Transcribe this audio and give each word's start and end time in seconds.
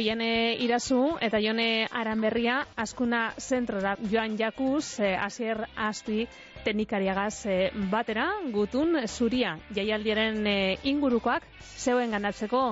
oiene 0.00 0.56
irazu 0.64 1.18
eta 1.20 1.38
jone 1.44 1.86
aranberria 1.92 2.60
askuna 2.76 3.34
zentrora. 3.36 3.96
Joan 4.12 4.38
jakuz 4.38 5.00
eh, 5.04 5.12
asier 5.20 5.60
asti 5.76 6.24
teknikariagaz 6.64 7.34
eh, 7.52 7.58
batera. 7.92 8.30
Gutun 8.54 8.96
zuria 9.06 9.58
jaialdiaren 9.76 10.46
eh, 10.46 10.78
ingurukoak 10.88 11.44
zeuen 11.84 12.16
ganatzeko. 12.16 12.62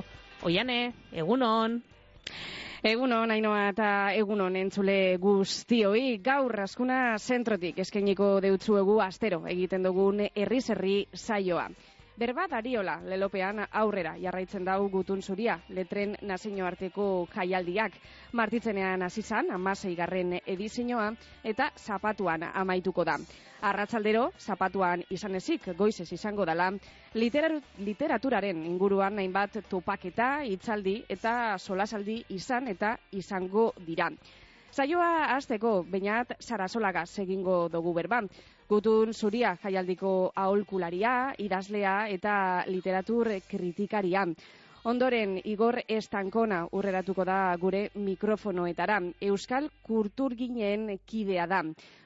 Oiane 0.49 0.79
egunon. 1.13 1.83
Egunon, 2.89 3.35
ainoa 3.35 3.69
eta 3.75 3.91
egunon 4.15 4.57
entzule 4.57 5.19
guztioi, 5.21 6.21
gaur 6.25 6.55
askuna 6.63 7.19
zentrotik 7.19 7.83
eskainiko 7.85 8.37
deutzuegu 8.41 9.01
astero 9.05 9.43
egiten 9.51 9.85
dugun 9.85 10.23
herri-herri 10.31 11.01
saioa. 11.13 11.69
Berba 12.19 12.49
dariola, 12.51 12.97
lelopean 13.07 13.61
aurrera 13.79 14.17
jarraitzen 14.19 14.65
dau 14.67 14.89
gutun 14.91 15.21
zuria, 15.23 15.55
letren 15.71 16.17
nazio 16.27 16.65
arteko 16.67 17.05
jaialdiak. 17.31 17.95
Martitzenean 18.33 19.05
azizan, 19.07 19.53
amasei 19.55 19.93
garren 19.95 20.35
edizinoa, 20.41 21.13
eta 21.45 21.69
zapatuan 21.79 22.43
amaituko 22.49 23.05
da. 23.07 23.15
Arratzaldero, 23.71 24.25
zapatuan 24.41 25.07
izan 25.15 25.39
ezik, 25.39 25.71
goizez 25.79 26.09
izango 26.13 26.43
dela, 26.45 26.73
literaturaren 27.15 28.67
inguruan 28.67 29.23
hainbat 29.23 29.63
topaketa, 29.71 30.43
itzaldi 30.43 31.05
eta 31.09 31.55
solasaldi 31.59 32.25
izan 32.35 32.67
eta 32.75 32.97
izango 33.13 33.71
dira. 33.87 34.11
Saioa 34.75 35.37
hasteko 35.39 35.85
bainat 35.87 36.35
Sarasolaga 36.43 37.07
egingo 37.23 37.69
dugu 37.69 37.95
berban. 37.95 38.27
Gutun 38.69 39.15
zuria 39.17 39.55
jaialdiko 39.63 40.09
aholkularia, 40.37 41.13
idazlea 41.41 41.93
eta 42.13 42.33
literatur 42.69 43.31
kritikaria. 43.49 44.27
Ondoren 44.93 45.39
Igor 45.53 45.79
Estankona 45.89 46.59
urreratuko 46.77 47.25
da 47.25 47.39
gure 47.63 47.81
mikrofonoetara. 47.95 48.99
Euskal 49.31 49.71
Kulturginen 49.89 50.99
kidea 51.07 51.47
da. 51.55 51.63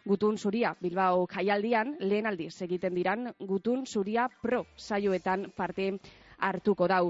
Gutun 0.06 0.38
zuria 0.38 0.72
Bilbao 0.80 1.26
jaialdian 1.34 1.96
lehen 1.98 2.30
aldiz 2.30 2.54
egiten 2.68 2.94
diran 2.94 3.32
Gutun 3.52 3.82
zuria 3.86 4.28
pro 4.42 4.62
saioetan 4.76 5.48
parte 5.56 5.90
hartuko 6.38 6.86
dau. 6.94 7.04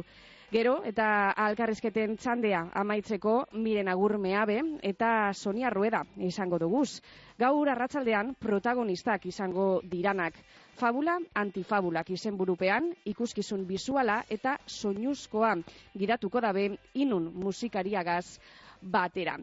Gero, 0.53 0.72
eta 0.84 1.05
alkarrizketen 1.47 2.19
txandea 2.20 2.58
amaitzeko 2.77 3.31
miren 3.64 3.89
agur 3.89 4.19
meabe 4.20 4.58
eta 4.84 5.33
Sonia 5.33 5.70
Rueda 5.72 6.03
izango 6.28 6.58
duguz. 6.61 7.00
Gaur 7.41 7.70
arratzaldean 7.72 8.34
protagonistak 8.36 9.25
izango 9.30 9.80
diranak. 9.95 10.36
Fabula 10.77 11.14
antifabulak 11.41 12.12
izenburupean 12.12 12.91
ikuskizun 13.14 13.64
bizuala 13.70 14.19
eta 14.28 14.58
soinuzkoa 14.67 15.55
giratuko 15.97 16.45
dabe 16.45 16.67
inun 17.06 17.33
musikariagaz 17.33 18.27
batera. 18.83 19.36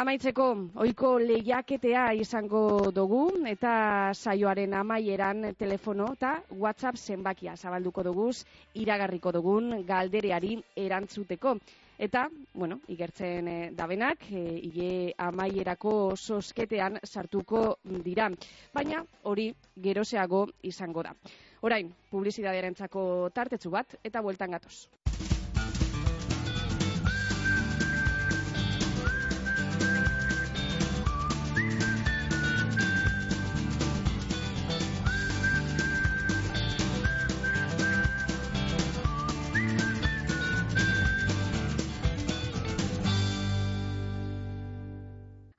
Amaitzeko, 0.00 0.44
oiko 0.84 1.16
lehiaketea 1.18 2.04
izango 2.14 2.90
dugu 2.94 3.22
eta 3.50 3.72
saioaren 4.14 4.74
amaieran 4.78 5.48
telefono 5.58 6.12
eta 6.14 6.36
WhatsApp 6.64 6.96
zenbakia 6.96 7.56
zabalduko 7.56 8.04
duguz 8.06 8.44
iragarriko 8.74 9.32
dugun 9.32 9.82
galdereari 9.86 10.56
erantzuteko. 10.76 11.56
Eta, 12.00 12.30
bueno, 12.54 12.78
igertzen 12.88 13.48
e, 13.48 13.56
dabenak, 13.76 14.22
e, 14.32 14.44
ile 14.70 15.12
amaierako 15.18 16.16
sosketean 16.16 16.96
sartuko 17.04 17.76
dira. 18.06 18.30
Baina, 18.72 19.04
hori 19.24 19.50
geroseago 19.76 20.46
izango 20.62 21.04
da. 21.04 21.12
Orain, 21.60 21.92
publizidadearen 22.10 22.78
tartetzu 23.34 23.70
bat, 23.76 23.98
eta 24.02 24.24
bueltan 24.24 24.56
gatoz. 24.56 24.78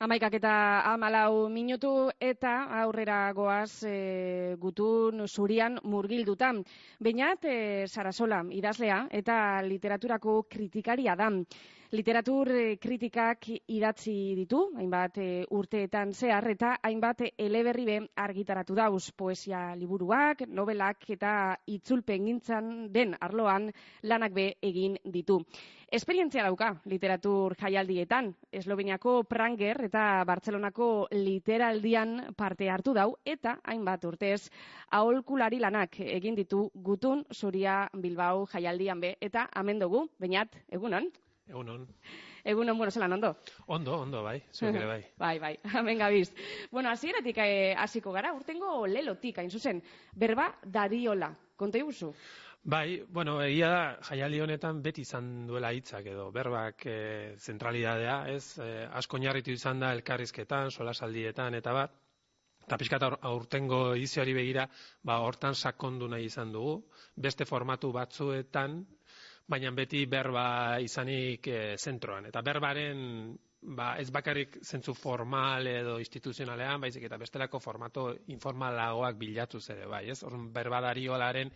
Amaikak 0.02 0.34
eta 0.34 0.52
amalau 0.90 1.48
minutu 1.54 1.90
eta 2.28 2.52
aurrera 2.80 3.18
goaz 3.38 3.84
e, 3.86 4.56
gutun 4.64 5.28
zurian 5.28 5.78
murgildutan. 5.84 6.64
Beinat, 7.08 7.46
e, 7.46 7.86
Sarasola, 7.86 8.40
idazlea 8.50 9.04
eta 9.20 9.36
literaturako 9.68 10.40
kritikaria 10.50 11.14
da. 11.20 11.30
Literatur 11.92 12.48
eh, 12.56 12.78
kritikak 12.80 13.50
idatzi 13.52 14.14
ditu, 14.38 14.62
hainbat 14.80 15.18
e, 15.20 15.26
urteetan 15.52 16.14
zehar, 16.16 16.46
eta 16.48 16.70
hainbat 16.88 17.26
eleberri 17.36 17.84
be 17.90 17.98
argitaratu 18.26 18.78
dauz 18.80 19.12
poesia 19.12 19.76
liburuak, 19.76 20.46
novelak 20.48 21.04
eta 21.18 21.34
itzulpen 21.68 22.30
gintzan 22.30 22.72
den 22.96 23.14
arloan 23.20 23.68
lanak 24.08 24.34
be 24.34 24.48
egin 24.72 24.96
ditu. 25.04 25.42
Esperientzia 25.92 26.46
dauka 26.46 26.70
literatur 26.88 27.52
jaialdietan, 27.60 28.30
Esloveniako 28.56 29.26
Pranger 29.28 29.82
eta 29.90 30.24
Bartzelonako 30.24 30.86
literaldian 31.12 32.30
parte 32.40 32.70
hartu 32.72 32.94
dau, 32.96 33.10
eta 33.28 33.58
hainbat 33.68 34.06
urtez, 34.08 34.46
aholkulari 34.96 35.60
lanak 35.60 35.98
egin 36.06 36.38
ditu 36.40 36.70
gutun 36.74 37.26
zuria 37.36 37.90
Bilbao 37.92 38.46
jaialdian 38.54 39.04
be, 39.04 39.18
eta 39.20 39.50
amen 39.52 39.84
dugu, 39.84 40.06
bainat, 40.16 40.56
egunon? 40.72 41.10
Egunon. 41.52 41.84
Egunon, 42.46 42.78
bueno, 42.78 42.92
zelan, 42.96 43.18
ondo? 43.18 43.34
Ondo, 43.68 43.98
ondo, 44.06 44.22
bai, 44.24 44.38
zuek 44.54 44.78
ere 44.80 44.88
bai. 44.88 45.02
bai, 45.26 45.34
bai, 45.44 45.58
amen 45.76 46.00
gabiz. 46.00 46.30
Bueno, 46.72 46.90
hasieratik 46.90 47.44
eh, 47.44 47.76
hasiko 47.76 48.16
gara, 48.16 48.32
urtengo 48.32 48.86
lelotik, 48.88 49.44
hain 49.44 49.52
zuzen, 49.52 49.84
berba 50.16 50.54
dariola, 50.64 51.34
konta 51.60 51.84
iguzu? 51.84 52.14
Bai, 52.64 53.02
bueno, 53.10 53.40
egia 53.42 53.68
da, 53.74 53.86
jaiali 54.06 54.40
honetan 54.40 54.84
beti 54.86 55.02
izan 55.02 55.48
duela 55.50 55.72
hitzak 55.74 56.06
edo, 56.12 56.28
berbak 56.32 56.84
e, 56.86 57.34
zentralidadea, 57.42 58.18
ez, 58.30 58.60
e, 58.62 58.86
asko 59.00 59.18
narritu 59.18 59.50
izan 59.50 59.80
da 59.82 59.90
elkarrizketan, 59.96 60.70
solasaldietan, 60.70 61.56
eta 61.58 61.74
bat, 61.74 61.96
eta 62.62 62.78
pixkat 62.78 63.06
aurtengo 63.10 63.80
edizioari 63.96 64.36
begira, 64.38 64.68
ba, 65.02 65.18
hortan 65.26 65.58
sakondu 65.58 66.08
nahi 66.08 66.28
izan 66.30 66.52
dugu, 66.54 66.76
beste 67.18 67.48
formatu 67.50 67.90
batzuetan, 67.96 68.84
baina 69.50 69.72
beti 69.74 70.04
berba 70.06 70.78
izanik 70.86 71.48
e, 71.50 71.62
zentroan, 71.82 72.28
eta 72.30 72.44
berbaren 72.46 73.34
ba, 73.74 73.96
ez 73.98 74.12
bakarrik 74.14 74.60
zentzu 74.62 74.94
formal 74.94 75.66
edo 75.66 75.98
instituzionalean, 75.98 76.78
baizik 76.86 77.10
eta 77.10 77.18
bestelako 77.18 77.60
formato 77.60 78.06
informalagoak 78.38 79.18
bilatu 79.18 79.64
ere, 79.66 79.90
bai, 79.90 80.04
ez? 80.14 80.20
Orrun 80.30 80.52
berbadari 80.54 81.08
olaren 81.10 81.50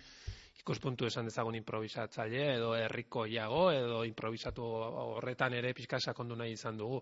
ikuspuntu 0.59 1.05
esan 1.09 1.29
dezagun 1.29 1.57
improvisatzaile 1.59 2.45
edo 2.55 2.73
herrikoiago 2.77 3.65
edo 3.73 4.03
improvisatu 4.07 4.65
horretan 4.65 5.53
ere 5.53 5.73
pixka 5.77 5.99
sakondu 5.99 6.35
nahi 6.35 6.55
izan 6.55 6.77
dugu. 6.77 7.01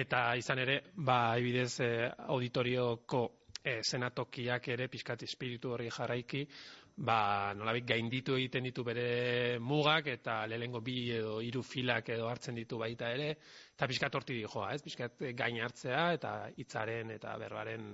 Eta 0.00 0.34
izan 0.38 0.60
ere, 0.62 0.80
ba, 0.96 1.36
ebidez 1.40 1.80
eh, 1.82 2.10
auditorioko 2.28 3.22
eh, 3.64 3.80
senatokiak 3.82 4.68
ere 4.76 4.88
pixkat 4.92 5.24
espiritu 5.26 5.72
hori 5.74 5.88
jarraiki, 5.90 6.44
ba, 7.00 7.52
nolabik 7.56 7.86
gainditu 7.88 8.36
egiten 8.36 8.66
ditu 8.68 8.84
bere 8.84 9.58
mugak 9.58 10.10
eta 10.12 10.44
lehengo 10.46 10.82
bi 10.84 10.96
edo 11.16 11.38
hiru 11.44 11.62
filak 11.64 12.10
edo 12.12 12.28
hartzen 12.28 12.58
ditu 12.60 12.78
baita 12.78 13.10
ere, 13.12 13.30
eta 13.74 13.88
pixkat 13.88 14.18
horti 14.20 14.36
di 14.36 14.44
joa, 14.44 14.72
ez? 14.74 14.82
Pixkat 14.84 15.24
gain 15.36 15.60
hartzea 15.64 16.10
eta 16.16 16.34
hitzaren 16.56 17.14
eta 17.16 17.36
berbaren 17.40 17.86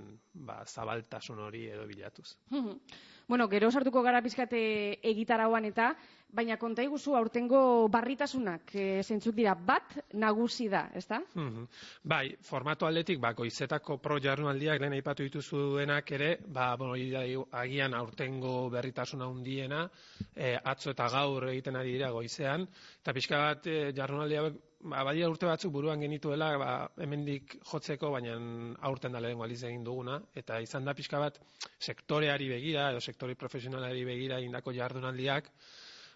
ba, 0.47 0.63
zabaltasun 0.65 1.45
hori 1.47 1.67
edo 1.71 1.87
bilatuz. 1.87 2.33
bueno, 3.27 3.47
gero 3.49 3.71
sartuko 3.71 4.01
gara 4.01 4.21
pixkate 4.23 4.59
egitarauan 5.03 5.65
eta, 5.67 5.91
baina 6.37 6.57
konta 6.59 6.83
iguzu 6.83 7.15
aurtengo 7.15 7.87
barritasunak 7.91 8.73
e, 8.75 8.85
zentzuk 9.03 9.35
dira? 9.35 9.55
Bat 9.55 9.95
nagusi 10.19 10.67
da, 10.71 10.85
ez 10.95 11.05
da? 11.07 11.19
Bai, 12.03 12.35
formato 12.43 12.87
aldetik, 12.87 13.19
ba, 13.23 13.33
goizetako 13.37 13.97
pro 14.03 14.19
jarnualdiak 14.23 14.81
lehen 14.81 14.97
aipatu 14.97 15.27
dituzu 15.27 15.77
denak 15.79 16.11
ere, 16.11 16.29
ba, 16.47 16.73
bueno, 16.79 16.95
agian 17.51 17.93
aurtengo 17.93 18.69
berri 18.69 18.87
berritasuna 18.87 19.27
handiena 19.27 19.85
e, 20.35 20.55
atzo 20.63 20.91
eta 20.91 21.09
gaur 21.11 21.49
egiten 21.49 21.75
ari 21.75 21.95
dira 21.97 22.11
goizean. 22.11 22.67
Eta 23.01 23.13
pixka 23.13 23.43
bat 23.43 23.67
e, 23.67 23.91
jarrunaldia 23.95 24.47
ba, 24.81 25.03
badia 25.03 25.29
urte 25.29 25.47
batzuk 25.49 25.71
buruan 25.73 26.01
genituela 26.01 26.51
ba, 26.61 26.71
hemendik 27.03 27.57
jotzeko 27.71 28.11
baina 28.13 28.35
aurten 28.89 29.15
da 29.15 29.21
lehenko 29.23 29.47
aliz 29.47 29.61
egin 29.63 29.83
duguna. 29.83 30.19
Eta 30.35 30.59
izan 30.61 30.85
da 30.85 30.93
pixka 30.97 31.19
bat 31.19 31.39
sektoreari 31.79 32.49
begira 32.49 32.91
edo 32.91 33.01
sektori 33.01 33.35
profesionalari 33.35 34.05
begira 34.05 34.39
indako 34.43 34.73
jardunaldiak 34.75 35.49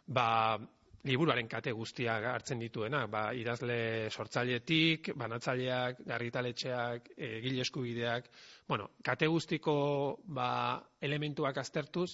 ba, 0.08 0.60
liburuaren 1.04 1.48
kate 1.50 1.72
guztiak 1.74 2.26
hartzen 2.30 2.60
dituena, 2.62 3.06
ba, 3.10 3.32
idazle 3.34 4.10
sortzailetik, 4.12 5.12
banatzaileak, 5.18 6.04
garritaletxeak, 6.06 7.10
egile 7.18 7.64
eskubideak, 7.66 8.30
bueno, 8.70 8.92
kate 9.04 9.28
guztiko 9.32 9.74
ba, 10.38 10.52
elementuak 11.02 11.58
aztertuz, 11.58 12.12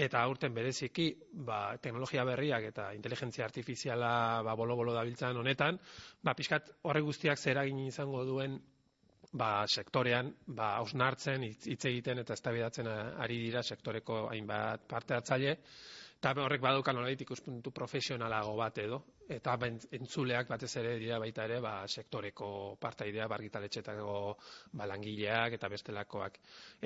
eta 0.00 0.22
aurten 0.24 0.54
bereziki 0.56 1.06
ba, 1.46 1.76
teknologia 1.82 2.24
berriak 2.24 2.66
eta 2.70 2.90
inteligentzia 2.96 3.44
artifiziala 3.44 4.42
ba, 4.46 4.56
bolo-bolo 4.56 4.94
dabiltzan 4.96 5.36
honetan, 5.36 5.78
ba, 6.22 6.34
pixkat 6.34 6.72
horre 6.88 7.02
guztiak 7.04 7.38
zer 7.38 7.60
izango 7.68 8.24
duen 8.24 8.58
ba, 9.32 9.66
sektorean 9.68 10.32
ba, 10.46 10.80
osnartzen, 10.80 11.44
hitz 11.44 11.84
egiten 11.92 12.24
eta 12.24 12.34
eztabaidatzen 12.34 12.88
ari 12.90 13.38
dira 13.44 13.62
sektoreko 13.62 14.26
hainbat 14.32 14.88
parte 14.88 15.14
hartzaile, 15.14 15.56
eta 16.20 16.34
horrek 16.36 16.60
badaukan 16.60 16.98
nolait 16.98 17.20
ikuspuntu 17.24 17.70
profesionalago 17.72 18.52
bat 18.58 18.76
edo, 18.82 18.98
eta 19.32 19.54
entzuleak 19.96 20.50
batez 20.50 20.68
ere 20.76 20.98
dira 21.00 21.16
baita 21.22 21.46
ere 21.48 21.60
ba, 21.64 21.86
sektoreko 21.88 22.76
partaidea 22.80 23.28
bargitaletxetako 23.30 24.16
ba, 24.76 24.88
langileak 24.90 25.54
eta 25.56 25.70
bestelakoak. 25.72 26.36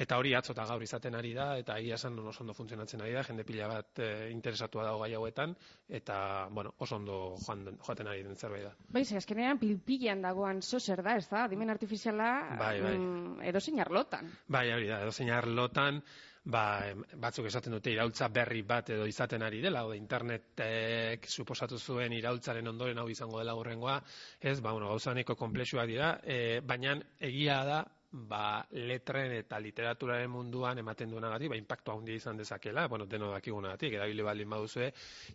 Eta 0.05 0.19
hori 0.21 0.37
atzo 0.39 0.55
eta 0.55 0.67
gaur 0.69 0.85
izaten 0.87 1.19
ari 1.19 1.33
da, 1.35 1.49
eta 1.59 1.79
egia 1.83 1.99
esan 1.99 2.19
oso 2.23 2.45
ondo 2.45 2.55
funtzionatzen 2.55 3.03
ari 3.03 3.17
da, 3.17 3.25
jende 3.27 3.47
pila 3.49 3.67
bat 3.73 3.99
e, 3.99 4.11
interesatua 4.31 4.85
dago 4.87 5.01
gai 5.03 5.17
hauetan, 5.19 5.57
eta 5.89 6.19
bueno, 6.51 6.77
oso 6.79 7.01
ondo 7.01 7.17
joan, 7.45 7.65
joaten 7.89 8.13
ari 8.13 8.23
den 8.23 8.37
zerbait 8.37 8.69
da. 8.69 8.75
Bai, 8.95 9.03
ze, 9.05 9.17
azkenean 9.19 9.59
pilpilean 9.59 10.23
dagoan 10.23 10.63
zozer 10.63 11.03
da, 11.03 11.17
ez 11.19 11.27
da? 11.33 11.49
Dimen 11.51 11.75
artifiziala 11.75 12.31
bai, 12.61 12.77
bai. 12.85 12.95
Mm, 12.99 13.43
edo 13.51 13.65
lotan. 13.91 14.31
Bai, 14.47 14.71
hori 14.71 14.87
da, 14.87 15.03
edo 15.03 15.51
lotan, 15.51 16.05
ba, 16.45 16.93
batzuk 17.17 17.49
esaten 17.49 17.73
dute 17.77 17.93
iraultza 17.95 18.29
berri 18.29 18.63
bat 18.69 18.91
edo 18.93 19.07
izaten 19.09 19.43
ari 19.43 19.63
dela, 19.65 19.85
o 19.89 19.95
internetek 19.97 21.27
suposatu 21.29 21.79
zuen 21.79 22.13
iraultzaren 22.13 22.69
ondoren 22.69 23.01
hau 23.01 23.09
izango 23.09 23.41
dela 23.41 23.57
urrengoa, 23.57 23.99
ez, 24.41 24.61
ba, 24.61 24.73
bueno, 24.73 24.91
gauzaneko 24.93 25.37
komplexua 25.41 25.87
dira, 25.89 26.19
e, 26.23 26.61
baina 26.61 26.99
egia 27.21 27.63
da, 27.65 27.83
ba, 28.15 28.63
letren 28.71 29.33
eta 29.41 29.59
literaturaren 29.59 30.31
munduan 30.31 30.79
ematen 30.79 31.11
duena 31.11 31.33
gati, 31.33 31.49
ba, 31.51 31.57
impactu 31.59 31.95
handia 31.97 32.21
izan 32.21 32.37
dezakela, 32.39 32.87
bueno, 32.93 33.09
deno 33.11 33.33
dakiguna 33.33 33.73
gati, 33.75 33.91
edabile 33.97 34.27
baldin 34.29 34.53
baduzue, 34.53 34.93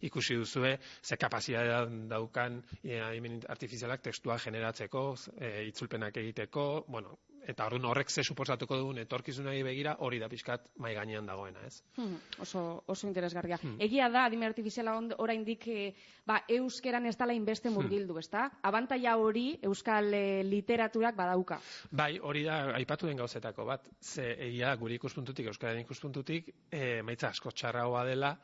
ikusi 0.08 0.38
duzue, 0.40 0.78
ze 1.04 1.18
kapazitatea 1.18 1.82
daukan 2.14 2.62
e, 2.84 3.02
artifizialak 3.50 4.06
tekstua 4.06 4.38
generatzeko, 4.46 5.04
e, 5.40 5.52
itzulpenak 5.74 6.22
egiteko, 6.22 6.70
bueno, 6.88 7.18
eta 7.50 7.66
orduan 7.66 7.88
horrek 7.90 8.12
ze 8.14 8.24
suposatuko 8.24 8.78
dugun 8.78 9.02
etorkizunari 9.02 9.64
begira 9.66 9.96
hori 10.06 10.20
da 10.22 10.30
pixkat 10.30 10.70
mai 10.78 10.94
gainean 10.96 11.26
dagoena, 11.26 11.64
ez? 11.66 11.82
Hmm, 11.98 12.16
oso, 12.46 12.84
oso 12.86 13.08
interesgarria. 13.08 13.58
Hmm. 13.62 13.78
Egia 13.82 14.10
da, 14.14 14.26
adime 14.30 14.46
artifiziala 14.46 14.96
oraindik 15.18 15.68
eh, 15.74 15.94
ba, 16.30 16.42
euskeran 16.60 17.10
ez 17.10 17.16
dala 17.18 17.34
inbeste 17.34 17.70
hmm. 17.70 17.78
murgildu, 17.80 18.14
hmm. 18.14 18.26
ez 18.26 18.30
da? 18.30 18.46
Abantaia 18.70 19.16
hori 19.18 19.48
euskal 19.66 20.14
eh, 20.14 20.42
literaturak 20.46 21.18
badauka. 21.18 21.60
Bai, 21.92 22.12
hori 22.22 22.46
da, 22.46 22.62
aipatu 22.78 23.10
den 23.10 23.18
gauzetako 23.20 23.66
bat, 23.66 23.90
ze 24.02 24.32
egia 24.50 24.76
guri 24.80 25.00
ikuspuntutik, 25.02 25.50
euskaren 25.50 25.82
ikuspuntutik, 25.82 26.54
e, 26.72 27.02
maitza 27.06 27.34
asko 27.34 27.52
txarragoa 27.52 28.06
dela, 28.08 28.36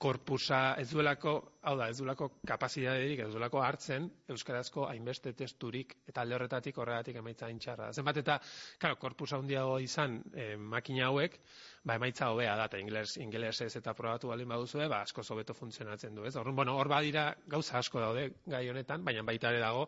korpusa 0.00 0.60
ez 0.80 0.86
duelako, 0.88 1.32
hau 1.68 1.74
da, 1.76 1.90
ez 1.92 1.98
duelako 1.98 2.30
kapazitaterik, 2.48 3.20
ez 3.20 3.34
duelako 3.34 3.60
hartzen 3.60 4.06
euskarazko 4.32 4.86
hainbeste 4.88 5.34
testurik 5.36 5.92
eta 6.08 6.22
alde 6.22 6.38
horretatik 6.38 6.78
horregatik 6.80 7.18
emaitza 7.20 7.50
intxarra. 7.52 7.90
Zenbat 7.92 8.22
eta, 8.22 8.38
claro, 8.80 8.96
korpusa 9.02 9.36
handiago 9.36 9.76
izan 9.84 10.16
e, 10.32 10.54
makina 10.56 11.10
hauek, 11.10 11.36
ba 11.84 11.98
emaitza 12.00 12.30
hobea 12.32 12.56
da 12.56 12.70
eta 12.70 12.80
ingeles 12.80 13.18
ingelesez 13.20 13.74
eta 13.82 13.92
probatu 13.98 14.32
baldin 14.32 14.48
baduzue, 14.48 14.88
ba 14.88 15.02
asko 15.04 15.26
hobeto 15.34 15.54
funtzionatzen 15.58 16.16
du, 16.16 16.24
ez? 16.24 16.34
Orrun, 16.40 16.56
bueno, 16.56 16.78
hor 16.80 16.88
badira 16.88 17.34
gauza 17.46 17.76
asko 17.78 18.00
daude 18.00 18.30
gai 18.46 18.64
honetan, 18.72 19.04
baina 19.04 19.26
baita 19.26 19.52
ere 19.52 19.60
dago 19.60 19.84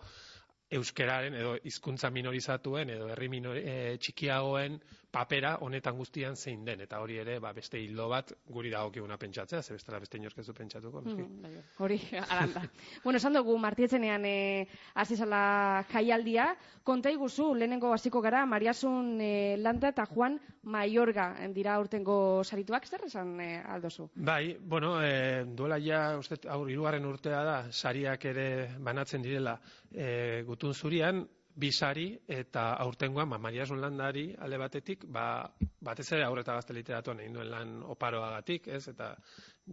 euskeraren 0.73 1.35
edo 1.37 1.57
hizkuntza 1.69 2.11
minorizatuen 2.13 2.93
edo 2.99 3.09
herri 3.13 3.33
minori, 3.33 3.65
e, 3.65 3.97
txikiagoen 3.97 4.77
papera 5.13 5.57
honetan 5.61 5.97
guztian 5.97 6.37
zein 6.37 6.65
den 6.65 6.81
eta 6.81 7.01
hori 7.01 7.19
ere 7.23 7.39
ba, 7.39 7.53
beste 7.53 7.79
hildo 7.79 8.09
bat 8.09 8.33
guri 8.49 8.71
dagokiguna 8.71 9.19
pentsatzea 9.19 9.63
ze 9.63 9.75
bestela 9.77 10.01
beste 10.01 10.19
inorkezu 10.19 10.55
pentsatuko 10.55 11.03
mm, 11.05 11.43
bai, 11.43 11.53
hori 11.79 12.01
aranda 12.31 12.63
bueno 13.05 13.19
esan 13.19 13.33
dugu 13.35 13.59
martietzenean 13.59 14.25
eh 14.25 14.67
hasi 14.95 15.17
sala 15.17 15.85
jaialdia. 15.93 16.57
Konta 16.85 17.11
iguzu 17.11 17.53
lehenengo 17.55 17.93
hasiko 17.95 18.21
gara 18.21 18.45
Mariasun 18.47 19.21
e, 19.21 19.57
Landa 19.59 19.93
eta 19.93 20.07
Juan 20.07 20.39
Maiorga 20.63 21.29
dira 21.55 21.79
urtengo 21.81 22.43
sarituak. 22.45 22.87
Zer 22.87 23.07
esan 23.07 23.39
e, 23.41 23.51
aldozu? 23.61 24.09
Bai 24.17 24.57
bueno 24.59 24.97
e, 25.03 25.45
duela 25.47 25.79
ja 25.79 26.19
uste 26.19 26.41
aur 26.49 26.71
hirugarren 26.71 27.07
urtea 27.07 27.45
da 27.45 27.57
sariak 27.73 28.25
ere 28.25 28.49
banatzen 28.79 29.23
direla. 29.23 29.59
E, 29.93 30.43
gutun 30.47 30.75
zurian 30.75 31.27
bisari 31.55 32.07
eta 32.29 32.73
aurtengoan 32.81 33.29
ba 33.31 33.39
Maria 33.39 33.65
Landari 33.69 34.35
alde 34.39 34.59
batetik 34.59 35.05
ba 35.05 35.53
batez 35.81 36.13
ere 36.13 36.25
aurreta 36.25 36.55
gazte 36.55 36.73
literatuan 36.73 37.21
egin 37.21 37.35
duen 37.35 37.51
lan 37.51 37.83
oparoagatik, 37.83 38.69
ez? 38.69 38.89
Eta 38.89 39.17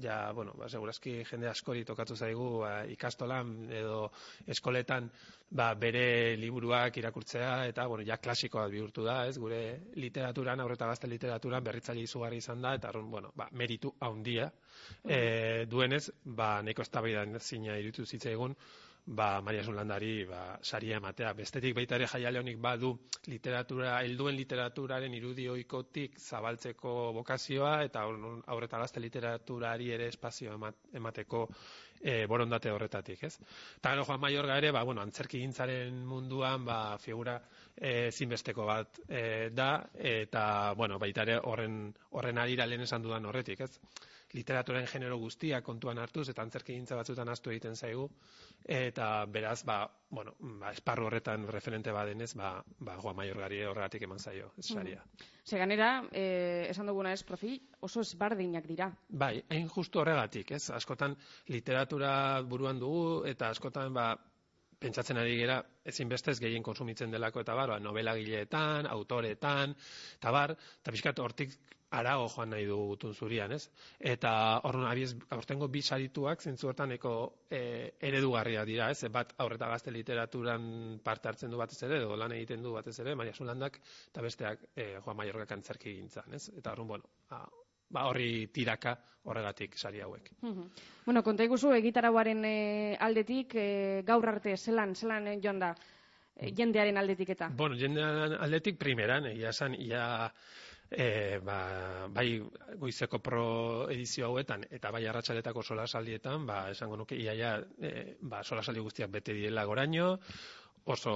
ja, 0.01 0.31
bueno, 0.33 0.53
ba 0.57 0.67
segurazki 0.69 1.23
jende 1.23 1.47
askori 1.49 1.83
tokatu 1.85 2.15
zaigu 2.15 2.59
ba, 2.59 2.83
ikastolan 2.85 3.69
edo 3.71 4.11
eskoletan 4.47 5.09
ba, 5.49 5.73
bere 5.75 6.35
liburuak 6.37 6.97
irakurtzea 6.97 7.67
eta 7.67 7.87
bueno, 7.87 8.03
ja 8.05 8.17
klasikoa 8.17 8.67
bihurtu 8.67 9.05
da, 9.05 9.25
ez? 9.27 9.37
Gure 9.37 9.61
literaturan 9.95 10.59
aurreta 10.59 10.89
gazte 10.89 11.07
literaturan 11.07 11.63
berritzaile 11.63 12.03
izugarri 12.03 12.37
izan 12.37 12.61
da 12.61 12.73
eta 12.75 12.89
arrun, 12.89 13.09
bueno, 13.11 13.31
ba, 13.35 13.47
meritu 13.51 13.93
handia 13.99 14.51
eh 15.05 15.65
duenez, 15.69 16.09
ba 16.25 16.61
neko 16.61 16.81
eztabaidan 16.81 17.39
zina 17.39 17.77
iritu 17.77 18.05
zitzaigun 18.05 18.55
ba, 19.05 19.41
Maria 19.41 19.63
Zulandari 19.63 20.25
ba, 20.25 20.59
saria 20.61 20.97
ematea. 20.97 21.33
Bestetik 21.33 21.75
baita 21.75 21.95
ere 21.97 22.07
jaiale 22.07 22.39
honik 22.39 22.59
badu 22.61 22.91
literatura, 23.27 23.97
helduen 24.03 24.35
literaturaren 24.37 25.13
irudioikotik 25.17 26.19
zabaltzeko 26.19 27.11
bokazioa 27.17 27.83
eta 27.87 28.03
aurreta 28.05 28.81
gazte 28.83 28.99
literaturari 28.99 29.91
ere 29.95 30.07
espazio 30.13 30.53
emateko 30.93 31.47
e, 32.01 32.25
borondate 32.27 32.71
horretatik, 32.71 33.23
ez? 33.23 33.33
Eta 33.77 33.95
gero 33.95 34.05
Juan 34.05 34.21
Maiorga 34.21 34.57
ere, 34.57 34.71
ba, 34.71 34.83
bueno, 34.83 35.01
antzerki 35.01 35.41
gintzaren 35.41 36.05
munduan, 36.07 36.65
ba, 36.65 36.97
figura 37.01 37.39
e, 37.75 38.11
zinbesteko 38.11 38.65
bat 38.69 39.01
e, 39.07 39.49
da, 39.51 39.71
eta, 39.93 40.73
bueno, 40.77 40.99
baita 40.99 41.25
ere 41.27 41.39
horren, 41.43 41.81
horren 42.11 42.37
arira 42.37 42.67
lehen 42.69 42.87
esan 42.87 43.03
dudan 43.03 43.25
horretik, 43.25 43.65
ez? 43.67 43.73
Literaturen 44.33 44.85
genero 44.87 45.17
guztia 45.17 45.61
kontuan 45.65 45.97
hartuz 45.97 46.27
eta 46.29 46.43
antzerki 46.45 46.75
gintza 46.75 46.97
batzutan 46.99 47.29
astu 47.29 47.49
egiten 47.49 47.75
zaigu 47.75 48.05
eta 48.65 49.25
beraz 49.25 49.63
ba, 49.65 49.79
bueno, 50.09 50.35
ba, 50.39 50.71
esparru 50.71 51.07
horretan 51.07 51.47
referente 51.47 51.91
badenez 51.91 52.35
ba, 52.35 52.51
ba 52.79 52.97
Juan 53.01 53.15
Maior 53.17 53.39
gari 53.45 53.63
horregatik 53.65 54.05
eman 54.05 54.19
zaio 54.19 54.51
esaria. 54.57 55.01
Mm. 55.01 55.35
Ze 55.49 55.57
ganera, 55.57 56.03
eh, 56.11 56.67
esan 56.69 56.85
duguna 56.85 57.13
ez, 57.13 57.23
profi, 57.23 57.55
oso 57.81 58.01
esbardinak 58.05 58.67
dira. 58.69 58.91
Bai, 59.09 59.43
hain 59.49 59.67
justu 59.67 59.99
horregatik, 59.99 60.51
ez? 60.51 60.69
Askotan 60.69 61.15
literatura 61.47 62.41
buruan 62.41 62.79
dugu 62.79 63.23
eta 63.25 63.49
askotan 63.49 63.93
ba, 63.93 64.11
pentsatzen 64.79 65.17
ari 65.17 65.39
gera 65.39 65.57
ezinbestez 65.91 66.37
gehien 66.39 66.63
konsumitzen 66.63 67.11
delako 67.11 67.41
eta 67.41 67.55
bar, 67.57 67.73
ba, 67.73 67.79
novela 67.79 68.13
gileetan, 68.15 68.87
autoretan, 68.87 69.75
eta 70.19 70.31
bar, 70.31 70.53
eta 70.53 70.93
pixkat 70.95 71.19
hortik 71.19 71.57
arago 71.89 72.27
joan 72.29 72.51
nahi 72.53 72.65
dugu 72.69 72.87
gutun 72.93 73.13
zurian, 73.13 73.51
ez? 73.51 73.69
Eta 73.99 74.31
horren 74.67 74.85
abiez, 74.89 75.13
aurtengo 75.35 75.67
bi 75.67 75.81
sarituak 75.81 76.41
zentzu 76.41 76.69
hortan 76.69 76.93
e, 76.93 76.99
eredugarria 77.99 78.65
dira, 78.65 78.89
ez? 78.91 79.09
Bat 79.11 79.33
aurreta 79.37 79.67
gazte 79.67 79.91
literaturan 79.91 80.99
parte 81.03 81.29
hartzen 81.29 81.51
du 81.51 81.57
batez 81.57 81.81
ere, 81.83 81.97
edo 81.97 82.15
lan 82.15 82.31
egiten 82.31 82.63
du 82.63 82.73
batez 82.73 82.99
ere, 82.99 83.15
Maria 83.15 83.33
Zulandak, 83.33 83.79
eta 84.11 84.21
besteak 84.21 84.67
e, 84.75 84.99
Joan 85.03 85.17
Maiorgak 85.17 85.51
antzerki 85.51 85.95
gintzan, 85.97 86.33
ez? 86.33 86.49
Eta 86.55 86.73
horren, 86.73 86.87
bueno, 86.87 87.09
a, 87.29 87.45
ba, 87.89 88.05
horri 88.09 88.47
tiraka 88.53 88.97
horregatik 89.29 89.77
sari 89.77 90.01
hauek. 90.01 90.31
Bueno, 91.05 91.23
konta 91.23 91.43
iguzu, 91.43 91.73
egitarauaren 91.75 92.45
e, 92.45 92.57
aldetik, 92.99 93.55
e, 93.55 93.69
gaur 94.05 94.29
arte, 94.29 94.55
zelan, 94.57 94.95
zelan 94.95 95.27
joan 95.41 95.59
da, 95.65 95.73
e, 96.35 96.53
jendearen 96.55 96.97
aldetik 97.01 97.33
eta? 97.35 97.49
Bueno, 97.55 97.77
jendearen 97.79 98.37
aldetik 98.39 98.79
primeran, 98.79 99.27
egia 99.33 99.51
esan, 99.55 99.75
ia, 99.75 100.03
e, 100.91 101.39
ba, 101.45 102.07
bai 102.09 102.41
goizeko 102.77 103.19
pro 103.23 103.89
edizio 103.91 104.27
hauetan, 104.27 104.65
eta 104.69 104.91
bai 104.91 105.05
arratsaletako 105.07 105.63
sola 105.63 105.87
saldietan, 105.87 106.45
ba, 106.45 106.63
esango 106.71 106.97
nuke, 106.97 107.17
iaia, 107.17 107.57
e, 107.81 108.15
ba, 108.21 108.43
sola 108.43 108.63
saldi 108.63 108.81
guztiak 108.81 109.11
bete 109.11 109.33
direla 109.37 109.65
goraino, 109.69 110.15
oso 110.85 111.13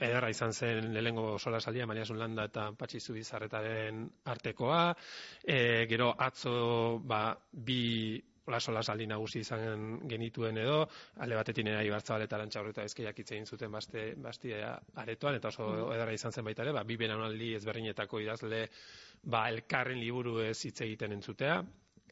ederra 0.00 0.28
izan 0.30 0.52
zen 0.52 0.92
lehengo 0.94 1.38
sola 1.38 1.60
saldia 1.60 1.86
Maria 1.86 2.04
Zulanda 2.04 2.48
eta 2.48 2.70
Patxi 2.78 3.00
Zubizarretaren 3.00 4.04
artekoa. 4.24 4.94
E, 5.46 5.86
gero 5.90 6.10
atzo 6.18 6.98
ba, 6.98 7.28
bi 7.52 8.18
Ola 8.46 8.60
sola 8.60 8.82
saldi 8.82 9.06
nagusi 9.08 9.40
izan 9.40 10.00
genituen 10.08 10.58
edo, 10.60 10.82
alde 11.24 11.38
batetik 11.38 11.64
nera 11.64 11.84
ibartzabal 11.86 12.26
eta 12.26 12.40
lantxa 12.40 12.60
horreta 12.60 12.84
ezkeiak 12.84 13.22
itzein 13.22 13.46
zuten 13.46 13.72
baste, 13.72 14.02
bastia 14.20 14.74
aretoan, 15.00 15.38
eta 15.40 15.48
oso 15.48 15.70
mm. 15.70 15.94
ederra 15.96 16.12
izan 16.12 16.32
zen 16.32 16.44
baita 16.44 16.66
ere, 16.66 16.74
ba, 16.76 16.84
bi 16.84 16.98
benanaldi 17.00 17.54
ezberdinetako 17.60 18.20
idazle 18.20 18.66
ba, 19.22 19.48
elkarren 19.48 20.00
liburu 20.00 20.40
ez 20.44 20.58
hitz 20.68 20.80
egiten 20.84 21.16
entzutea, 21.16 21.62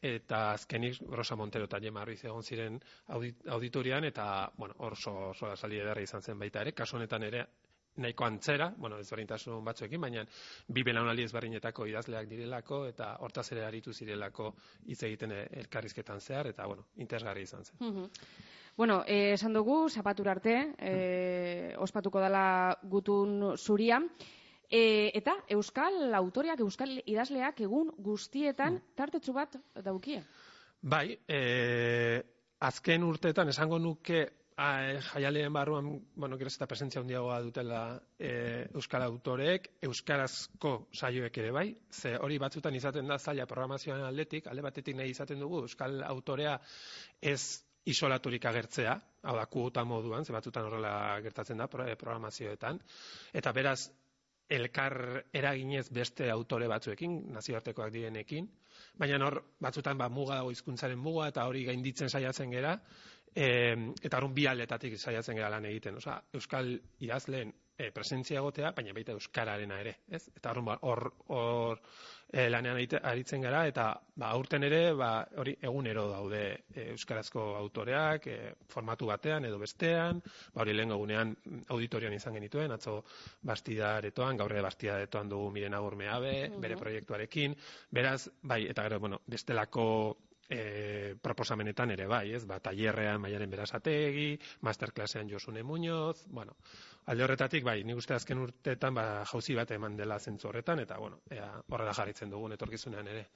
eta 0.03 0.39
azkenik 0.51 0.97
Rosa 1.15 1.37
Montero 1.39 1.69
eta 1.69 1.79
Jema 1.79 2.03
Ruiz 2.05 2.19
egon 2.25 2.43
ziren 2.43 2.79
auditorian, 3.07 4.03
eta, 4.03 4.25
bueno, 4.57 4.75
hor 4.83 4.97
so, 4.97 5.13
sola 5.33 5.55
saldi 5.55 5.79
ederra 5.79 6.03
izan 6.03 6.21
zen 6.21 6.39
baita 6.39 6.65
ere, 6.65 6.73
kasu 6.75 6.97
honetan 6.97 7.23
ere, 7.29 7.45
nahiko 7.97 8.25
antzera, 8.25 8.73
bueno, 8.77 8.97
ezberdintasun 8.99 9.63
batzuekin, 9.65 10.01
baina 10.01 10.25
bi 10.67 10.83
belaunaldi 10.83 11.27
ezberdinetako 11.27 11.87
idazleak 11.91 12.29
direlako 12.29 12.85
eta 12.89 13.15
hortaz 13.25 13.51
ere 13.53 13.65
aritu 13.65 13.93
zirelako 13.93 14.53
hitz 14.87 15.03
egiten 15.03 15.35
elkarrizketan 15.35 16.21
zehar 16.21 16.49
eta 16.49 16.65
bueno, 16.67 16.87
interesgarri 16.95 17.43
izan 17.43 17.65
zen. 17.65 18.09
Bueno, 18.75 19.03
eh, 19.05 19.33
esan 19.33 19.53
dugu, 19.53 19.89
zapatura 19.89 20.31
arte, 20.31 20.73
eh, 20.79 21.75
ospatuko 21.77 22.19
dela 22.19 22.75
gutun 22.89 23.53
zuria, 23.57 24.01
e, 24.73 25.11
eta 25.13 25.35
euskal 25.53 26.13
autoreak, 26.17 26.63
euskal 26.65 26.95
idazleak 27.05 27.61
egun 27.65 27.91
guztietan 28.01 28.79
mm. 28.79 28.95
tartetsu 28.97 29.35
bat 29.35 29.57
daukie. 29.85 30.23
Bai, 30.81 31.13
e, 31.27 32.21
azken 32.63 33.05
urteetan 33.07 33.53
esango 33.53 33.79
nuke 33.79 34.25
jaialeen 34.57 35.53
barruan, 35.53 36.01
bueno, 36.15 36.37
gero 36.37 36.49
eta 36.53 36.67
presentzia 36.67 37.01
handiagoa 37.01 37.39
dutela 37.41 37.81
e, 38.19 38.67
euskal 38.73 39.03
autoreek, 39.07 39.69
euskarazko 39.81 40.89
saioek 40.93 41.37
ere 41.37 41.51
bai, 41.51 41.67
ze 41.91 42.15
hori 42.17 42.37
batzutan 42.37 42.75
izaten 42.75 43.07
da 43.07 43.17
zaila 43.17 43.45
programazioan 43.45 44.03
aldetik, 44.05 44.47
alde 44.47 44.61
batetik 44.61 44.95
nahi 44.95 45.09
izaten 45.09 45.39
dugu 45.39 45.63
euskal 45.63 46.03
autorea 46.03 46.59
ez 47.21 47.63
isolaturik 47.85 48.45
agertzea, 48.45 48.93
hau 49.23 49.35
da, 49.35 49.45
kuota 49.45 49.83
moduan, 49.83 50.25
ze 50.25 50.33
batzutan 50.33 50.65
horrela 50.65 51.19
gertatzen 51.21 51.57
da 51.57 51.67
programazioetan, 51.67 52.79
eta 53.33 53.51
beraz, 53.51 53.89
elkar 54.49 55.23
eraginez 55.33 55.87
beste 55.89 56.29
autore 56.31 56.67
batzuekin, 56.67 57.15
nazioartekoak 57.33 57.91
direnekin, 57.93 58.49
baina 58.99 59.17
hor 59.25 59.39
batzutan 59.63 59.97
ba, 59.97 60.09
muga 60.09 60.37
dago 60.41 60.51
hizkuntzaren 60.51 60.99
muga 60.99 61.29
eta 61.31 61.45
hori 61.49 61.63
gainditzen 61.65 62.09
saiatzen 62.09 62.51
gera, 62.51 62.77
e, 63.35 63.49
eta 64.01 64.17
horren 64.17 64.33
bi 64.33 64.47
aldetatik 64.47 64.97
saiatzen 64.97 65.37
gera 65.39 65.49
lan 65.49 65.65
egiten. 65.69 65.97
Osa, 66.01 66.21
Euskal 66.33 66.73
idazleen 66.99 67.53
e, 67.77 67.91
presentzia 67.91 68.39
egotea, 68.39 68.71
baina 68.75 68.93
baita 68.93 69.13
euskararena 69.17 69.79
ere, 69.81 69.97
ez? 70.09 70.27
Eta 70.35 70.51
hor 70.51 70.61
ba, 70.67 70.77
hor 70.83 71.79
e, 72.29 72.47
lanean 72.49 72.79
aritzen 73.01 73.45
gara 73.45 73.63
eta 73.69 73.85
ba 74.15 74.29
aurten 74.37 74.63
ere 74.67 74.81
ba 74.97 75.11
hori 75.41 75.55
egunero 75.61 76.07
daude 76.09 76.43
e, 76.73 76.89
euskarazko 76.93 77.45
autoreak 77.57 78.27
e, 78.27 78.37
formatu 78.69 79.09
batean 79.09 79.45
edo 79.49 79.59
bestean, 79.61 80.21
ba 80.53 80.65
hori 80.65 80.73
lehen 80.73 80.93
egunean 80.97 81.35
auditorian 81.69 82.13
izan 82.13 82.37
genituen, 82.39 82.71
atzo 82.71 82.99
Bastidaretoan, 83.41 84.37
gaur 84.37 84.53
ere 84.53 84.65
Bastidaretoan 84.65 85.29
dugu 85.29 85.49
Miren 85.51 85.73
Agurmeabe, 85.77 86.35
bere 86.59 86.77
proiektuarekin. 86.77 87.57
Beraz, 87.91 88.29
bai, 88.41 88.63
eta 88.69 88.85
gero 88.87 88.99
bueno, 88.99 89.21
bestelako 89.27 89.85
e, 90.49 91.15
proposamenetan 91.21 91.91
ere 91.91 92.07
bai, 92.07 92.33
ez? 92.33 92.43
Ba, 92.45 92.59
tailerrean 92.59 93.21
Maialen 93.21 93.49
Berasategi, 93.49 94.37
masterclassean 94.61 95.29
Josune 95.29 95.63
Muñoz, 95.63 96.25
bueno, 96.27 96.55
alde 97.05 97.23
horretatik 97.23 97.63
bai, 97.63 97.83
ni 97.83 97.93
uste 97.93 98.13
azken 98.13 98.39
urteetan 98.45 98.95
ba 98.95 99.25
jauzi 99.29 99.55
bat 99.55 99.71
eman 99.71 99.97
dela 99.97 100.19
zentzu 100.19 100.49
horretan 100.49 100.79
eta 100.79 100.97
bueno, 100.97 101.21
ea 101.29 101.49
horrela 101.67 101.93
jarritzen 101.93 102.29
dugun 102.29 102.53
etorkizunean 102.57 103.07
ere. 103.07 103.27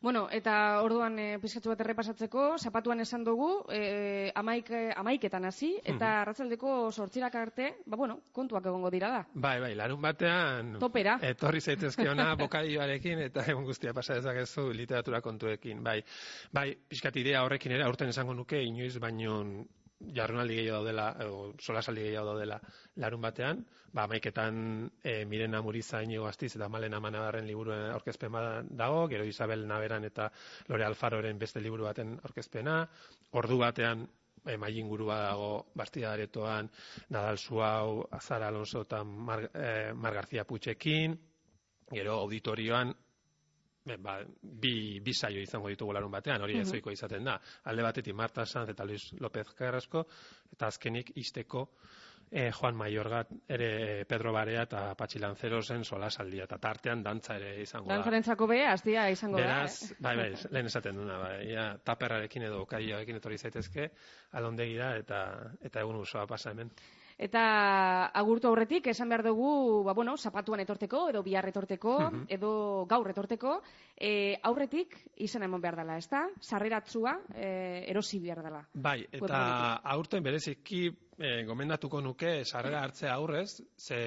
Bueno, 0.00 0.28
eta 0.32 0.80
orduan 0.80 1.18
e, 1.20 1.24
pizkatzu 1.42 1.74
bat 1.74 1.80
errepasatzeko, 1.84 2.44
zapatuan 2.56 3.02
esan 3.04 3.24
dugu, 3.26 3.50
e, 3.68 4.30
amaik, 4.34 4.70
amaiketan 4.96 5.44
hasi, 5.44 5.74
eta 5.84 6.14
arratzaldeko 6.22 6.70
sortzirak 6.90 7.36
arte, 7.36 7.66
ba 7.84 7.98
bueno, 8.00 8.16
kontuak 8.32 8.64
egongo 8.70 8.88
dira 8.94 9.10
da. 9.12 9.18
Bai, 9.34 9.58
bai, 9.60 9.74
larun 9.76 10.00
batean, 10.00 10.78
Topera. 10.80 11.18
etorri 11.32 11.60
zaitezke 11.60 12.08
ona 12.08 12.30
bokadioarekin, 12.40 13.20
eta 13.26 13.44
egun 13.52 13.68
guztia 13.68 13.92
pasa 13.92 14.16
dezakezu 14.16 14.70
literatura 14.72 15.20
kontuekin, 15.20 15.84
bai. 15.84 15.98
Bai, 16.50 16.70
pizkat 16.88 17.20
idea 17.20 17.44
horrekin 17.44 17.76
ere, 17.76 17.84
aurten 17.84 18.08
esango 18.08 18.32
nuke, 18.34 18.62
inoiz 18.64 18.96
baino 19.04 19.42
jarrunaldi 20.00 20.56
gehiago 20.56 20.80
daudela, 20.80 21.06
o, 21.28 21.52
solasaldi 21.60 22.06
gehiago 22.06 22.32
daudela 22.32 22.58
larun 23.02 23.20
batean, 23.20 23.64
ba, 23.92 24.06
maiketan 24.08 24.90
e, 25.02 25.24
Mirena 25.28 25.60
Muriza 25.62 26.02
inigo 26.02 26.26
astiz 26.26 26.54
eta 26.56 26.68
Malena 26.68 27.00
Manadarren 27.00 27.46
liburuen 27.46 27.90
orkezpen 27.94 28.38
dago, 28.70 29.06
gero 29.08 29.24
Isabel 29.28 29.66
Naveran 29.68 30.04
eta 30.08 30.30
Lore 30.68 30.86
Alfaroren 30.86 31.38
beste 31.38 31.60
liburu 31.60 31.84
baten 31.88 32.16
orkezpena, 32.24 32.80
ordu 33.42 33.60
batean 33.60 34.06
e, 34.46 34.56
maien 34.56 34.88
gurua 34.88 35.20
dago 35.26 35.50
Bastida 35.74 36.14
Aretoan, 36.14 36.70
Nadal 37.10 37.38
Suau, 37.38 38.06
Azar 38.10 38.42
Alonso 38.42 38.86
eta 38.88 39.04
Mar, 39.04 39.50
e, 39.54 39.92
Mar 39.94 40.14
García 40.14 40.46
Putxekin, 40.46 41.18
gero 41.92 42.20
auditorioan 42.20 42.94
ba, 43.98 44.18
bi, 44.42 45.00
bi 45.00 45.14
saio 45.14 45.40
izango 45.40 45.68
ditugu 45.68 45.92
larun 45.96 46.12
batean, 46.12 46.42
hori 46.42 46.58
ezoiko 46.60 46.90
izaten 46.90 47.24
da. 47.24 47.38
Alde 47.64 47.82
batetik 47.82 48.14
Marta 48.14 48.46
Sanz 48.46 48.68
eta 48.70 48.84
Luis 48.84 49.12
López 49.20 49.48
Carrasco, 49.56 50.06
eta 50.52 50.66
azkenik 50.66 51.12
izteko 51.16 51.68
eh, 52.30 52.50
Juan 52.52 52.76
Mayorgat 52.76 53.32
ere 53.48 54.04
Pedro 54.08 54.32
Barea 54.32 54.62
eta 54.68 54.82
Patxi 54.98 55.18
Lancerosen 55.18 55.84
sola 55.84 56.10
saldia, 56.10 56.46
eta 56.46 56.58
tartean 56.62 57.02
dantza 57.02 57.36
ere 57.40 57.56
izango 57.62 57.88
da. 57.88 57.96
Dantzarentzako 57.96 58.46
be, 58.50 58.60
aztia 58.66 59.08
izango 59.10 59.40
Beraz, 59.40 59.72
da. 59.80 59.90
Eh? 59.90 59.98
Bai, 60.06 60.16
bai, 60.22 60.30
lehen 60.54 60.70
esaten 60.70 61.02
duna, 61.02 61.18
bai, 61.18 61.34
ja, 61.50 61.66
taperrarekin 61.84 62.46
edo 62.50 62.64
kaioarekin 62.70 63.18
etorri 63.18 63.38
zaitezke, 63.38 63.90
alondegira 64.38 64.94
eta, 65.00 65.20
eta 65.66 65.82
egun 65.82 66.02
osoa 66.04 66.26
pasa 66.30 66.54
hemen. 66.54 66.70
Eta 67.20 67.42
agurtu 68.16 68.48
aurretik, 68.48 68.86
esan 68.94 69.10
behar 69.12 69.22
dugu, 69.26 69.82
ba, 69.84 69.92
bueno, 69.92 70.14
zapatuan 70.16 70.62
etorteko, 70.62 71.02
edo 71.12 71.20
bihar 71.22 71.50
etorteko, 71.50 71.96
edo 72.32 72.52
gaur 72.88 73.10
etorteko, 73.12 73.58
e, 73.92 74.38
aurretik 74.48 74.96
izan 75.20 75.44
emon 75.44 75.60
behar 75.60 75.76
dela, 75.82 75.98
ez 76.00 76.08
da? 76.08 76.22
Sarreratzua 76.40 77.18
e, 77.34 77.50
erosi 77.92 78.22
behar 78.24 78.40
dela. 78.46 78.62
Bai, 78.72 79.02
eta 79.20 79.42
aurten 79.92 80.24
bereziki 80.24 80.86
e, 80.88 81.44
gomendatuko 81.44 82.00
nuke 82.00 82.38
sarrera 82.46 82.86
hartzea 82.86 83.12
aurrez, 83.18 83.60
ze 83.76 84.00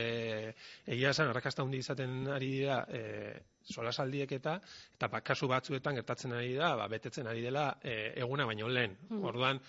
egia 0.87 1.13
esan, 1.13 1.29
arrakasta 1.29 1.61
hundi 1.61 1.83
izaten 1.85 2.23
ari 2.33 2.49
dira, 2.57 2.81
e, 2.89 3.03
solasaldiek 3.63 4.31
eta 4.39 4.59
eta 4.97 5.09
ba, 5.11 5.21
kasu 5.25 5.47
batzuetan 5.51 5.97
gertatzen 5.99 6.33
ari 6.35 6.53
da, 6.55 6.73
ba, 6.79 6.87
betetzen 6.91 7.27
ari 7.27 7.41
dela 7.43 7.65
e, 7.81 8.13
eguna 8.23 8.45
baino 8.47 8.69
lehen. 8.69 8.95
Mm. 9.09 9.23
Orduan, 9.27 9.59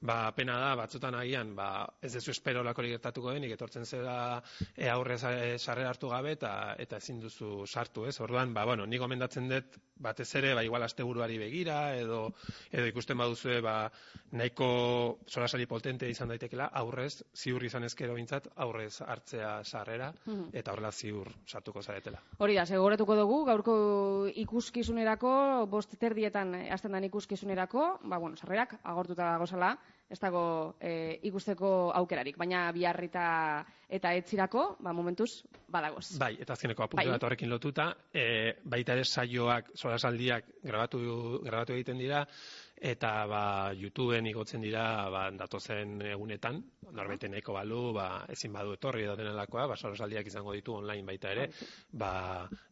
ba, 0.00 0.18
pena 0.36 0.58
da, 0.62 0.74
batzutan 0.78 1.16
agian, 1.18 1.54
ba, 1.56 1.86
ez 2.00 2.12
dezu 2.14 2.32
espero 2.32 2.62
lakori 2.64 2.94
gertatuko 2.94 3.34
denik, 3.34 3.52
etortzen 3.56 3.84
zera 3.84 4.40
e, 4.74 4.88
aurre 4.88 5.18
sarre 5.18 5.84
hartu 5.84 6.08
gabe 6.08 6.32
eta 6.38 6.74
eta 6.78 7.02
ezin 7.02 7.20
duzu 7.20 7.66
sartu, 7.66 8.06
ez? 8.08 8.18
Orduan, 8.24 8.54
ba, 8.54 8.64
bueno, 8.68 8.86
ni 8.86 8.98
gomendatzen 8.98 9.48
dut 9.52 9.78
batez 9.98 10.28
ere, 10.38 10.54
ba, 10.54 10.62
igual 10.64 10.86
asteburuari 10.86 11.38
begira, 11.38 11.96
edo, 11.98 12.32
edo 12.70 12.86
ikusten 12.86 13.18
baduzue, 13.18 13.60
ba, 13.64 13.90
nahiko 14.38 15.18
solasali 15.26 15.66
potente 15.66 16.08
izan 16.08 16.30
daitekela, 16.32 16.70
aurrez, 16.80 17.24
ziur 17.34 17.64
izan 17.66 17.84
ezkero 17.88 18.14
bintzat, 18.14 18.48
aurrez 18.56 19.00
hartzea 19.02 19.58
sarrera, 19.64 20.12
mm. 20.24 20.50
eta 20.60 20.72
horrela 20.72 20.92
ziur 20.92 21.32
sartuko 21.46 21.82
zaretela. 21.82 22.22
Hori 22.38 22.56
da, 22.58 22.66
seguratuko 22.66 23.16
dugu, 23.18 23.37
gaurko 23.46 23.74
ikuskizunerako, 24.42 25.66
bost 25.70 25.94
terdietan 26.00 26.54
hasten 26.72 26.92
dan 26.96 27.04
ikuskizunerako, 27.04 27.98
ba, 28.04 28.18
bueno, 28.18 28.36
sarrerak 28.36 28.78
agortuta 28.82 29.32
dago 29.32 29.46
zala, 29.46 29.76
ez 30.08 30.18
dago 30.20 30.42
e, 30.80 31.18
ikusteko 31.28 31.92
aukerarik, 31.98 32.38
baina 32.40 32.68
biharrita 32.72 33.24
eta 33.92 34.12
etzirako, 34.16 34.64
ba, 34.84 34.94
momentuz, 34.96 35.44
badagoz. 35.68 36.16
Bai, 36.20 36.34
eta 36.40 36.54
azkeneko 36.56 36.86
apuntu 36.86 37.04
bai. 37.04 37.18
horrekin 37.28 37.50
lotuta, 37.52 37.90
e, 38.12 38.54
baita 38.64 38.96
ere 38.96 39.04
saioak, 39.04 39.74
solasaldiak 39.76 40.48
grabatu, 40.64 41.00
grabatu 41.44 41.76
egiten 41.76 42.00
dira, 42.00 42.22
eta 42.80 43.10
ba, 43.28 43.42
YouTubeen 43.76 44.30
igotzen 44.32 44.64
dira 44.64 44.84
ba, 45.12 45.26
datozen 45.34 46.00
egunetan, 46.12 46.62
norbete 46.92 47.28
nahiko 47.28 47.56
balu, 47.58 47.82
ba, 47.96 48.08
ezin 48.32 48.54
badu 48.56 48.78
etorri 48.78 49.04
edo 49.04 49.16
denelakoa, 49.18 49.66
ba, 49.74 49.76
solasaldiak 49.76 50.32
izango 50.32 50.56
ditu 50.56 50.78
online 50.78 51.04
baita 51.04 51.34
ere, 51.36 51.50
ba, 51.92 52.12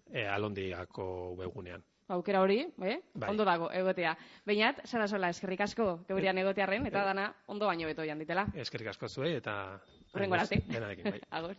e, 0.08 0.24
alondigako 0.24 1.36
webgunean. 1.42 1.84
Aukera 2.08 2.40
hori, 2.40 2.60
eh? 2.62 2.96
Bai. 3.14 3.30
ondo 3.30 3.44
dago, 3.44 3.70
egotea. 3.74 4.16
Beinat, 4.46 4.84
sara 4.86 5.08
sola, 5.08 5.30
eskerrik 5.34 5.64
asko, 5.66 5.88
geurian 6.08 6.38
egotearren, 6.38 6.86
eta 6.86 7.02
dana, 7.08 7.32
ondo 7.46 7.66
baino 7.66 7.88
beto 7.90 8.06
janditela. 8.06 8.46
Eskerrik 8.54 8.92
asko 8.94 9.08
zuei, 9.08 9.34
eta... 9.40 9.56
Horrengo 10.12 10.38
arte. 10.38 10.62
bai. 10.70 11.20
Agur. 11.40 11.56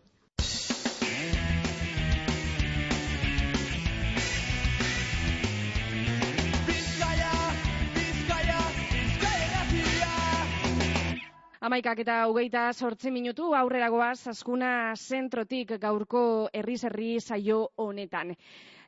Amaikak 11.67 11.99
eta 11.99 12.13
hogeita 12.31 12.61
sortzi 12.71 13.11
minutu 13.11 13.49
aurrera 13.57 13.89
goaz 13.91 14.29
askuna 14.31 14.93
zentrotik 14.95 15.73
gaurko 15.81 16.21
herri 16.53 16.77
saio 17.19 17.57
honetan. 17.75 18.31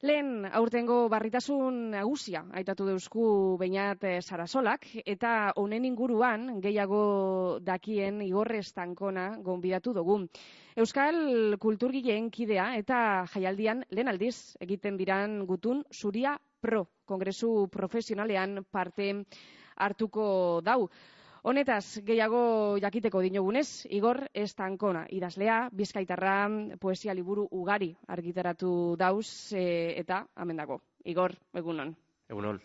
Lehen 0.01 0.45
aurtengo 0.45 1.09
barritasun 1.09 1.91
nagusia 1.91 2.45
aitatu 2.53 2.85
deusku 2.87 3.57
bainat 3.59 4.03
eh, 4.05 4.21
sarasolak 4.21 4.87
eta 5.05 5.51
honen 5.57 5.83
inguruan 5.83 6.61
gehiago 6.61 7.59
dakien 7.59 8.21
igorre 8.21 8.59
estankona 8.59 9.35
gonbidatu 9.43 9.93
dugu. 9.93 10.21
Euskal 10.77 11.57
kulturgileen 11.59 12.31
kidea 12.31 12.77
eta 12.77 13.25
jaialdian 13.33 13.83
lehen 13.91 14.07
aldiz 14.07 14.55
egiten 14.61 14.95
diran 14.95 15.45
gutun 15.45 15.83
Zuria 15.91 16.39
Pro, 16.61 16.87
kongresu 17.05 17.67
profesionalean 17.67 18.63
parte 18.71 19.25
hartuko 19.75 20.61
dau. 20.63 20.87
Honetaz, 21.43 22.01
gehiago 22.03 22.77
jakiteko 22.83 23.21
dinogunez, 23.23 23.85
Igor 23.95 24.25
Estankona, 24.33 25.05
idazlea, 25.15 25.69
bizkaitarra, 25.71 26.49
poesia 26.81 27.13
liburu 27.15 27.45
ugari 27.55 27.93
argitaratu 28.11 28.95
dauz, 28.99 29.53
e, 29.55 29.93
eta 30.01 30.25
amendako. 30.35 30.81
Igor, 31.05 31.31
egunon. 31.55 31.93
Egunon. 32.29 32.59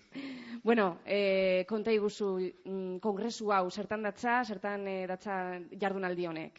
Bueno, 0.65 0.99
e, 1.07 1.65
konta 1.69 1.93
iguzu, 1.95 2.33
mm, 2.65 2.99
kongresu 3.01 3.53
hau, 3.53 3.71
zertan 3.71 4.03
datza, 4.03 4.41
zertan 4.45 4.89
e, 4.89 4.97
datza 5.07 5.37
jardunaldi 5.81 6.27
honek? 6.27 6.59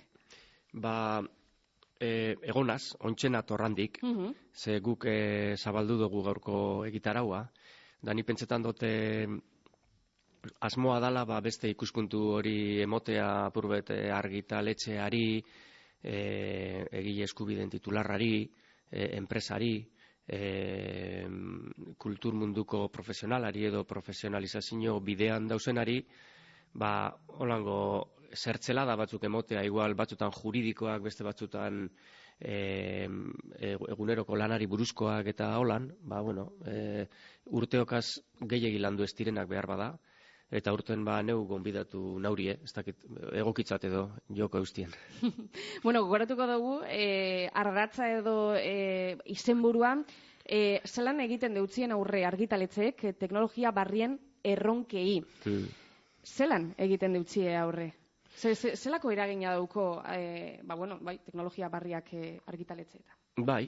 Ba, 0.74 1.22
e, 2.00 2.36
egonaz, 2.41 2.95
ontxena 3.00 3.43
torrandik, 3.43 4.00
Mhm. 4.03 4.31
ze 4.53 4.79
guk 4.79 5.05
e, 5.05 5.55
zabaldu 5.57 5.98
dugu 5.98 6.24
gaurko 6.24 6.86
egitaraua, 6.86 7.43
da 8.01 8.13
ni 8.13 8.24
pentsetan 8.24 8.63
dute 8.63 9.27
asmoa 10.67 10.99
dala 10.99 11.25
ba, 11.25 11.39
beste 11.41 11.69
ikuspuntu 11.71 12.21
hori 12.37 12.81
emotea 12.81 13.49
purbet 13.53 13.91
e, 13.93 13.99
argitaletxeari, 14.11 15.27
e, 16.03 16.15
egile 16.91 17.25
eskubiden 17.25 17.69
titularrari, 17.69 18.45
e, 18.91 19.09
enpresari, 19.17 19.75
e, 20.27 21.25
kultur 21.97 22.33
munduko 22.33 22.87
profesionalari 22.89 23.65
edo 23.69 23.83
profesionalizazio 23.85 24.99
bidean 24.99 25.47
dausenari, 25.47 26.01
ba, 26.73 27.13
holango 27.39 27.79
zertzelada 28.35 28.95
batzuk 28.99 29.23
emotea, 29.23 29.63
igual 29.63 29.95
batzutan 29.95 30.31
juridikoak, 30.33 31.01
beste 31.03 31.23
batzutan 31.23 31.85
e, 32.39 33.07
eguneroko 33.95 34.35
lanari 34.35 34.67
buruzkoak 34.67 35.29
eta 35.31 35.53
holan, 35.59 35.87
ba, 36.01 36.21
bueno, 36.21 36.51
e, 36.65 37.05
urteokaz 37.45 38.19
gehiegi 38.41 38.81
landu 38.81 39.05
ez 39.05 39.13
direnak 39.15 39.47
behar 39.49 39.69
bada, 39.71 39.93
eta 40.55 40.74
urten 40.74 41.03
ba 41.05 41.19
neu 41.24 41.43
gonbidatu 41.50 42.01
naurie, 42.24 42.57
ez 42.63 42.71
dakit 42.74 43.03
egokitzat 43.33 43.88
edo 43.89 44.05
joko 44.29 44.62
eustien. 44.63 44.93
Bueno, 45.83 46.03
gogoratuko 46.05 46.47
dugu, 46.47 46.75
e, 46.89 47.50
ardatza 47.53 48.07
edo 48.17 48.55
e, 48.55 49.17
izenburua, 49.31 49.95
e, 50.45 50.79
zelan 50.85 51.19
egiten 51.25 51.53
deutzien 51.57 51.91
aurre 51.91 52.24
argitaletzeek 52.25 53.03
e, 53.03 53.13
teknologia 53.13 53.71
barrien 53.75 54.17
erronkei. 54.43 55.19
Hmm. 55.43 55.67
Zelan 56.25 56.71
egiten 56.77 57.13
deutzie 57.19 57.55
aurre? 57.59 57.91
Ze, 58.35 58.55
ze, 58.55 58.75
zelako 58.75 59.12
eragina 59.13 59.53
dauko, 59.55 60.01
e, 60.12 60.59
ba, 60.63 60.75
bueno, 60.75 60.97
bai, 61.01 61.17
teknologia 61.24 61.69
barriak 61.71 62.13
e, 62.13 62.38
argitaletzeetan? 62.51 63.15
Bai, 63.45 63.67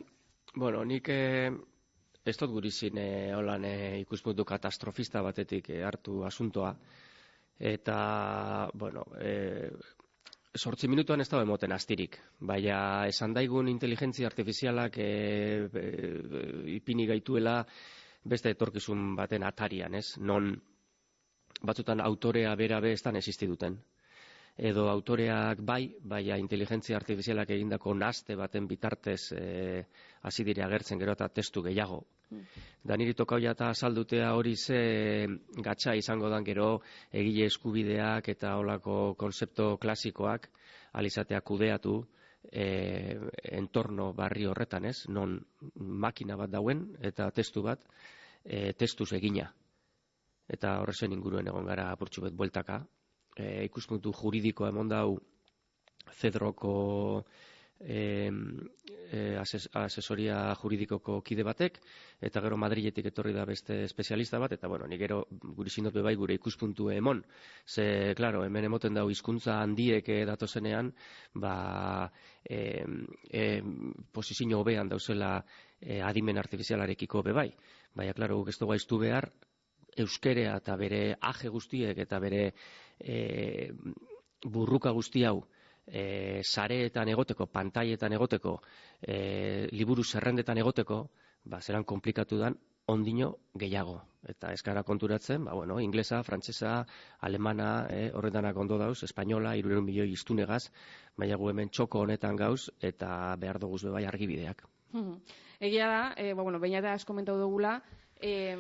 bueno, 0.56 0.84
nik 0.86 1.08
eh, 1.10 1.52
ez 2.28 2.36
dut 2.38 2.52
gurizin 2.52 2.98
eh, 3.00 3.34
holan 3.36 3.66
eh, 3.66 4.00
ikuspuntu 4.02 4.46
katastrofista 4.46 5.22
batetik 5.24 5.70
eh, 5.70 5.84
hartu 5.88 6.24
asuntoa. 6.28 6.74
Eta, 7.60 8.70
bueno, 8.74 9.04
eh, 9.20 9.72
sortzi 10.54 10.88
minutuan 10.88 11.22
ez 11.22 11.30
da 11.30 11.42
emoten 11.42 11.74
astirik. 11.74 12.18
Baina 12.40 13.08
esan 13.10 13.34
daigun 13.34 13.70
inteligentzia 13.72 14.28
artifizialak 14.30 14.98
eh, 15.02 15.68
eh, 15.74 16.76
ipini 16.78 17.08
gaituela 17.10 17.62
beste 18.24 18.52
etorkizun 18.54 19.16
baten 19.16 19.44
atarian, 19.44 19.96
ez? 19.96 20.18
Non 20.20 20.52
batzutan 21.64 22.02
autorea 22.02 22.54
bera 22.56 22.80
be 22.80 22.92
ez 22.94 23.02
dan 23.02 23.16
existi 23.16 23.48
duten 23.48 23.80
edo 24.58 24.88
autoreak 24.90 25.60
bai, 25.62 25.96
baina 26.02 26.38
inteligentzia 26.42 26.98
artifizialak 26.98 27.50
egindako 27.54 27.94
naste 27.94 28.36
baten 28.36 28.68
bitartez 28.68 29.34
hasi 30.22 30.44
dire 30.44 30.64
agertzen 30.66 30.98
gero 31.00 31.14
eta 31.14 31.28
testu 31.30 31.62
gehiago. 31.62 32.00
Da 32.84 32.96
niri 33.00 33.14
tokau 33.16 33.40
jata 33.40 33.74
saldutea 33.74 34.34
hori 34.36 34.56
ze 34.56 35.28
gatsa 35.64 35.96
izango 35.96 36.30
dan 36.30 36.44
gero 36.44 36.82
egile 37.12 37.46
eskubideak 37.46 38.28
eta 38.30 38.56
holako 38.60 39.16
konzepto 39.16 39.78
klasikoak 39.78 40.50
alizatea 40.94 41.42
kudeatu 41.42 42.02
e, 42.52 42.66
entorno 43.60 44.12
barri 44.14 44.46
horretan 44.46 44.86
ez, 44.86 44.98
non 45.08 45.38
makina 45.76 46.36
bat 46.36 46.52
dauen 46.52 46.84
eta 47.02 47.30
testu 47.32 47.64
bat 47.64 47.84
e, 48.44 48.74
testuz 48.74 49.12
egina. 49.14 49.48
Eta 50.48 50.78
horrezen 50.82 51.12
inguruen 51.12 51.48
egon 51.48 51.68
gara 51.68 51.92
apurtxu 51.92 52.24
bet 52.24 52.36
bueltaka, 52.36 52.82
e, 53.36 53.66
ikuspuntu 53.68 54.14
juridikoa 54.16 54.72
emon 54.74 54.88
dau 54.92 55.18
Zedroko 56.18 57.26
e, 57.80 58.32
e, 59.12 59.38
ases, 59.38 59.68
asesoria 59.74 60.54
juridikoko 60.58 61.20
kide 61.22 61.44
batek, 61.44 61.80
eta 62.22 62.42
gero 62.42 62.58
Madriletik 62.58 63.10
etorri 63.12 63.34
da 63.36 63.46
beste 63.46 63.84
espezialista 63.86 64.40
bat, 64.40 64.54
eta 64.58 64.68
bueno, 64.68 64.88
ni 64.88 64.98
gero 64.98 65.24
guri 65.30 65.70
sindot 65.70 65.98
bai 66.04 66.16
gure 66.16 66.38
ikuspuntu 66.38 66.90
emon. 66.92 67.24
Ze, 67.66 68.14
claro, 68.18 68.44
hemen 68.46 68.66
emoten 68.66 68.98
dau 68.98 69.08
hizkuntza 69.10 69.60
handiek 69.62 70.10
eh, 70.10 70.24
datozenean, 70.26 70.94
ba, 71.36 72.12
e, 72.44 72.84
e, 73.30 73.44
posizio 74.12 74.60
hobean 74.60 74.90
dauzela 74.90 75.38
e, 75.80 76.02
adimen 76.02 76.38
artifizialarekiko 76.38 77.24
be 77.24 77.34
bai. 77.34 77.52
Baina, 77.94 78.14
claro, 78.14 78.38
guk 78.42 78.50
ez 78.50 78.58
dugu 78.88 79.02
behar, 79.02 79.32
euskerea 79.98 80.58
eta 80.58 80.76
bere 80.78 81.18
aje 81.22 81.50
guztiek 81.50 81.98
eta 81.98 82.20
bere 82.20 82.52
e, 83.00 83.72
burruka 84.46 84.92
guzti 84.94 85.24
hau 85.26 85.42
e, 85.88 86.42
sareetan 86.44 87.10
egoteko, 87.10 87.48
pantailetan 87.48 88.14
egoteko, 88.14 88.60
e, 89.02 89.68
liburu 89.72 90.04
zerrendetan 90.04 90.58
egoteko, 90.58 91.08
ba, 91.46 91.62
zeran 91.62 91.84
komplikatu 91.84 92.38
dan 92.38 92.58
ondino 92.88 93.34
gehiago. 93.60 94.02
Eta 94.28 94.52
ez 94.56 94.62
gara 94.64 94.84
konturatzen, 94.84 95.44
ba, 95.48 95.54
bueno, 95.56 95.80
inglesa, 95.84 96.22
frantsesa, 96.24 96.86
alemana, 97.20 97.88
eh, 97.92 98.12
horretanak 98.14 98.58
ondo 98.58 98.78
dauz, 98.80 99.02
espainola, 99.04 99.56
irureun 99.60 99.86
milioi 99.86 100.12
iztunegaz, 100.12 100.68
baina 101.18 101.38
gu 101.40 101.50
hemen 101.52 101.70
txoko 101.70 102.04
honetan 102.04 102.36
gauz, 102.40 102.70
eta 102.82 103.36
behar 103.40 103.60
duguz 103.60 103.84
bebai 103.84 104.06
argibideak. 104.06 104.64
Mhm. 104.94 105.20
Egia 105.60 105.88
da, 105.88 106.02
e, 106.16 106.34
ba, 106.34 106.44
bueno, 106.44 106.60
baina 106.60 106.82
da 106.82 106.94
ez 106.96 107.06
komentau 107.06 107.38
dugula, 107.40 107.82
e, 108.22 108.56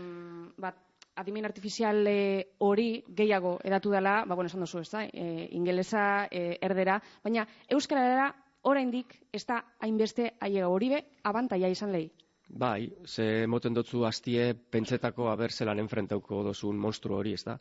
bat, 0.57 0.86
adimen 1.17 1.45
artifizial 1.45 2.05
e, 2.07 2.17
hori 2.59 3.03
gehiago 3.09 3.57
edatu 3.63 3.91
dela, 3.91 4.23
ba, 4.25 4.35
bueno, 4.35 4.51
esan 4.51 4.63
duzu, 4.63 4.81
ez 4.85 4.91
da, 4.91 5.03
e, 5.05 5.47
ingelesa, 5.57 6.27
e, 6.31 6.57
erdera, 6.61 6.99
baina 7.23 7.47
euskarara 7.73 8.29
oraindik 8.69 9.17
ez 9.33 9.43
da 9.47 9.61
hainbeste 9.83 10.31
aiega 10.39 10.69
hori 10.69 10.89
be, 10.93 11.03
abantaia 11.23 11.69
izan 11.73 11.93
lehi. 11.95 12.09
Bai, 12.47 12.87
ze 13.05 13.45
moten 13.47 13.75
dotzu 13.75 14.05
hastie 14.07 14.53
pentsetako 14.71 15.27
aber 15.31 15.51
zelan 15.51 15.79
enfrentauko 15.83 16.43
dozun 16.43 16.77
monstru 16.79 17.17
hori, 17.17 17.33
ez 17.33 17.43
da? 17.43 17.57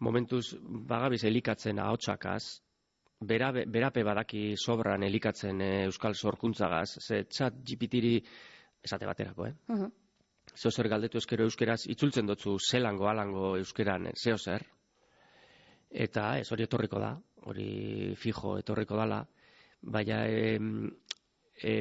Momentuz, 0.00 0.54
bagabiz 0.88 1.24
elikatzen 1.28 1.78
ahotsakaz, 1.78 2.42
berabe, 3.20 3.66
berape 3.68 4.04
badaki 4.04 4.54
sobran 4.56 5.02
elikatzen 5.04 5.60
e, 5.60 5.72
euskal 5.90 6.14
sorkuntzagaz, 6.14 6.96
ze 7.00 7.24
txat 7.28 7.60
GPT-ri 7.60 8.14
esate 8.82 9.06
baterako, 9.06 9.46
eh? 9.46 9.54
Uh 9.68 9.76
-huh. 9.76 9.90
Zeo 10.60 10.70
zer 10.70 10.90
galdetu 10.92 11.18
eskero 11.18 11.46
euskeraz, 11.48 11.86
itzultzen 11.88 12.26
dotzu 12.28 12.58
zelango 12.60 13.08
alango 13.08 13.54
euskeran, 13.56 14.10
eh, 14.10 14.12
zeo 14.16 14.36
zer. 14.36 14.66
Eta 15.90 16.38
ez 16.38 16.50
hori 16.52 16.66
etorriko 16.66 17.00
da, 17.00 17.14
hori 17.48 18.14
fijo 18.20 18.58
etorriko 18.60 18.98
dala, 19.00 19.22
baina 19.80 20.20
e, 20.28 20.58
e, 21.62 21.72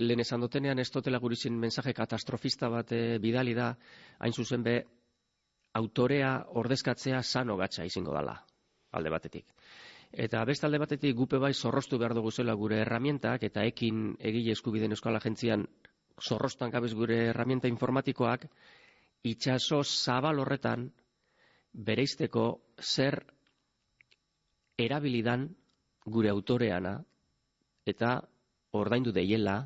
lehen 0.00 0.24
esan 0.24 0.40
dutenean 0.40 0.80
ez 0.80 0.88
dutela 0.90 1.20
gurizin 1.20 1.58
mensaje 1.60 1.92
katastrofista 1.92 2.70
bat 2.72 2.92
e, 2.92 3.18
bidali 3.20 3.54
da, 3.54 3.74
hain 4.18 4.32
zuzen 4.32 4.64
be, 4.64 4.78
autorea 5.74 6.34
ordezkatzea 6.62 7.22
sano 7.22 7.56
gatsa 7.60 7.84
izango 7.84 8.14
dala, 8.14 8.38
alde 8.92 9.10
batetik. 9.10 9.52
Eta 10.24 10.44
beste 10.46 10.66
alde 10.66 10.78
batetik 10.78 11.16
gupe 11.18 11.40
bai 11.42 11.52
zorrostu 11.52 11.98
behar 11.98 12.14
dugu 12.14 12.30
zela 12.30 12.54
gure 12.54 12.80
herramientak, 12.80 13.42
eta 13.42 13.64
ekin 13.66 14.14
egile 14.20 14.54
eskubiden 14.54 14.94
euskal 14.94 15.18
agentzian 15.18 15.66
zorrostan 16.22 16.70
gabez 16.70 16.92
gure 16.94 17.16
herramienta 17.30 17.68
informatikoak, 17.68 18.46
itxaso 19.24 19.82
zabal 19.84 20.38
horretan 20.42 20.88
bereizteko 21.72 22.44
zer 22.80 23.18
erabilidan 24.78 25.48
gure 26.06 26.30
autoreana 26.30 26.98
eta 27.86 28.16
ordaindu 28.72 29.12
deiela 29.12 29.56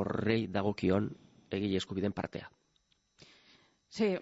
horrei 0.00 0.46
dagokion 0.46 1.08
egile 1.50 1.80
eskubiden 1.80 2.12
partea. 2.12 2.48
Ze, 3.90 4.20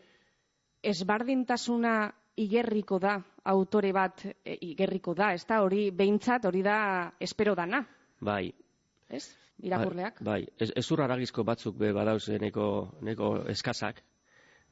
ezbardintasuna 0.83 1.95
igerriko 2.39 2.99
da 3.03 3.19
autore 3.53 3.93
bat 3.93 4.25
e, 4.25 4.57
igerriko 4.71 5.15
da, 5.15 5.33
ez 5.35 5.45
da 5.47 5.61
hori 5.63 5.91
behintzat 5.91 6.47
hori 6.49 6.63
da 6.63 6.79
espero 7.21 7.55
dana, 7.59 7.85
Bai, 8.21 8.51
ez? 9.09 9.25
Irakurleak. 9.59 10.23
Bai, 10.23 10.45
ez, 10.61 10.71
ezur 10.79 11.03
aragizko 11.03 11.43
batzuk 11.45 11.77
be 11.79 11.91
badauz 11.93 12.29
eh, 12.29 12.39
neko, 12.39 12.69
neko 13.03 13.33
eskazak, 13.51 14.05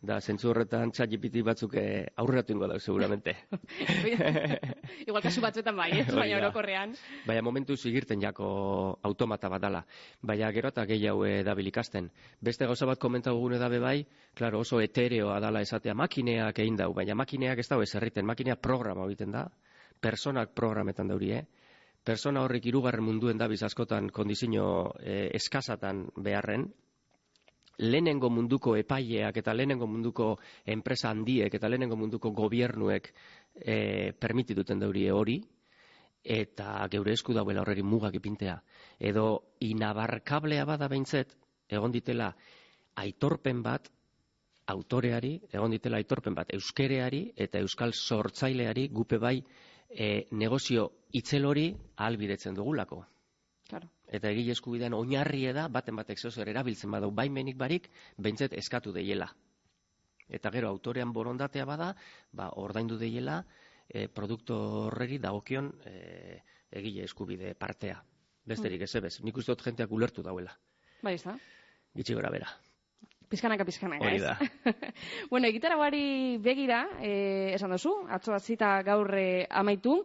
da 0.07 0.19
zentzu 0.21 0.51
horretan 0.51 0.93
txatxipiti 0.95 1.43
batzuk 1.43 1.75
eh, 1.81 2.07
aurreratu 2.21 2.55
ingo 2.55 2.69
dauz, 2.71 2.83
seguramente. 2.85 3.33
Igual 5.09 5.25
kasu 5.25 5.43
batzuetan 5.43 5.77
bai, 5.77 5.89
ez? 6.03 6.07
Baina 6.15 6.39
orokorrean. 6.39 6.95
Baina 7.27 7.43
momentu 7.43 7.77
zigirten 7.77 8.23
jako 8.23 8.47
automata 9.03 9.51
bat 9.51 9.63
dala. 9.63 9.83
Baina 10.23 10.53
gero 10.55 10.71
eta 10.75 10.87
gehiago 10.87 11.27
eh, 11.27 11.43
dabil 11.47 11.73
ikasten. 11.73 12.11
Beste 12.41 12.69
gauza 12.69 12.87
bat 12.87 13.01
komentau 13.03 13.35
gune 13.41 13.59
dabe 13.59 13.81
bai, 13.83 13.99
claro, 14.35 14.61
oso 14.61 14.81
etereoa 14.85 15.41
dala 15.41 15.65
esatea 15.65 15.95
makineak 15.95 16.61
egin 16.63 16.77
dau, 16.77 16.93
baina 16.95 17.17
makineak 17.17 17.65
ez 17.65 17.69
dau 17.73 17.81
ez 17.83 17.95
erriten, 17.97 18.27
makinea 18.29 18.61
programa 18.61 19.09
egiten 19.09 19.33
da, 19.33 19.49
personak 20.01 20.53
programetan 20.55 21.09
daurie, 21.09 21.47
persona 22.07 22.45
horrek 22.47 22.69
irugarren 22.71 23.05
munduen 23.05 23.39
dabiz 23.39 23.63
askotan 23.67 24.13
kondizio 24.15 24.67
e, 25.01 25.27
eskasatan 25.35 26.05
beharren, 26.23 26.69
lehenengo 27.83 28.31
munduko 28.31 28.77
epaileak 28.79 29.43
eta 29.43 29.55
lehenengo 29.55 29.89
munduko 29.91 30.37
enpresa 30.65 31.11
handiek 31.11 31.53
eta 31.59 31.69
lehenengo 31.69 31.99
munduko 31.99 32.31
gobiernuek 32.31 33.11
e, 33.59 34.13
permitituten 34.13 34.81
daurie 34.81 35.11
hori, 35.13 35.41
eta 36.27 36.87
geure 36.91 37.13
esku 37.15 37.35
dauela 37.35 37.63
horreri 37.63 37.83
mugak 37.83 38.15
ipintea. 38.19 38.57
Edo 38.99 39.57
inabarkablea 39.67 40.65
bada 40.67 40.89
behintzet, 40.89 41.37
egon 41.69 41.93
ditela 41.95 42.33
aitorpen 43.03 43.63
bat 43.63 43.91
autoreari, 44.73 45.37
egon 45.53 45.75
ditela 45.75 46.01
aitorpen 46.01 46.35
bat 46.35 46.51
euskereari 46.55 47.29
eta 47.37 47.63
euskal 47.63 47.93
sortzaileari 47.95 48.89
gupe 48.95 49.19
bai 49.23 49.39
e, 49.91 50.27
negozio 50.31 50.91
itzel 51.13 51.47
hori 51.47 51.69
ahalbidetzen 51.97 52.55
dugulako. 52.55 53.05
Claro. 53.69 53.89
Eta 54.07 54.31
egile 54.31 54.55
eskubidean 54.55 54.95
oinarri 54.95 55.47
da 55.55 55.67
baten 55.69 55.97
batek 55.97 56.21
zeozer 56.21 56.49
erabiltzen 56.49 56.91
badu 56.91 57.11
baimenik 57.11 57.57
barik, 57.59 57.89
behintzet 58.19 58.55
eskatu 58.55 58.93
deiela. 58.95 59.29
Eta 60.29 60.51
gero 60.51 60.69
autorean 60.69 61.13
borondatea 61.13 61.65
bada, 61.65 61.93
ba, 62.33 62.51
ordaindu 62.63 62.99
deiela, 62.99 63.45
e, 63.89 64.07
produktu 64.09 64.55
horreri 64.87 65.19
dagokion 65.23 65.73
e, 65.87 66.43
egile 66.71 67.05
eskubide 67.07 67.55
partea. 67.55 68.03
Besterik 68.47 68.87
ez 68.87 68.95
ebez, 68.95 69.17
nik 69.27 69.37
uste 69.37 69.55
dut 69.55 69.67
jenteak 69.67 69.91
ulertu 69.91 70.23
dauela. 70.23 70.55
Bai, 71.03 71.15
ez 71.15 71.23
da? 71.25 71.35
Gitsi 71.97 72.15
gora 72.15 72.31
bera. 72.31 72.51
Pizkanaka, 73.29 73.65
pizkanaka, 73.67 74.07
Hori 74.07 74.21
da. 74.23 74.37
bueno, 75.31 75.49
egitara 75.49 75.77
begira, 76.41 76.87
eh, 77.01 77.55
esan 77.55 77.71
duzu, 77.75 78.07
atzo 78.09 78.39
zita 78.39 78.83
gaur 78.83 79.11
eh, 79.19 79.47
amaitu. 79.51 80.05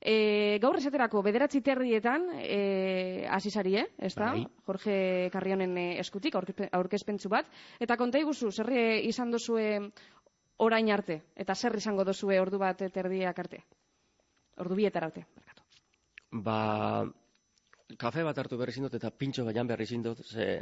E, 0.00 0.56
gaur 0.62 0.78
esaterako 0.78 1.20
bederatzi 1.22 1.60
terrietan 1.60 2.30
e, 2.40 3.26
azizarie, 3.28 3.82
ez 3.98 4.14
da? 4.14 4.30
Bai. 4.32 4.46
Jorge 4.64 5.28
Carrionen 5.32 5.76
eh, 5.76 5.98
eskutik, 6.00 6.34
aurkezpe- 6.34 6.70
aurkezpentsu 6.72 7.28
bat. 7.28 7.50
Eta 7.78 7.96
konta 8.00 8.18
iguzu, 8.18 8.50
zer 8.50 8.70
izan 9.04 9.30
dozue 9.30 9.90
orain 10.56 10.90
arte? 10.90 11.20
Eta 11.36 11.54
zer 11.54 11.76
izango 11.76 12.04
dozue 12.04 12.40
ordu 12.40 12.58
bat 12.58 12.80
terdiak 12.94 13.38
arte? 13.38 13.64
Ordu 14.56 14.74
bietar 14.74 15.04
arte. 15.04 15.26
barkatu. 15.36 15.62
Ba, 16.30 17.04
kafe 17.98 18.22
bat 18.22 18.38
hartu 18.38 18.58
berri 18.58 18.72
zindot 18.72 18.94
eta 18.94 19.10
pintxo 19.10 19.44
baian 19.44 19.66
berri 19.66 19.86
zindot, 19.86 20.20
ze 20.26 20.60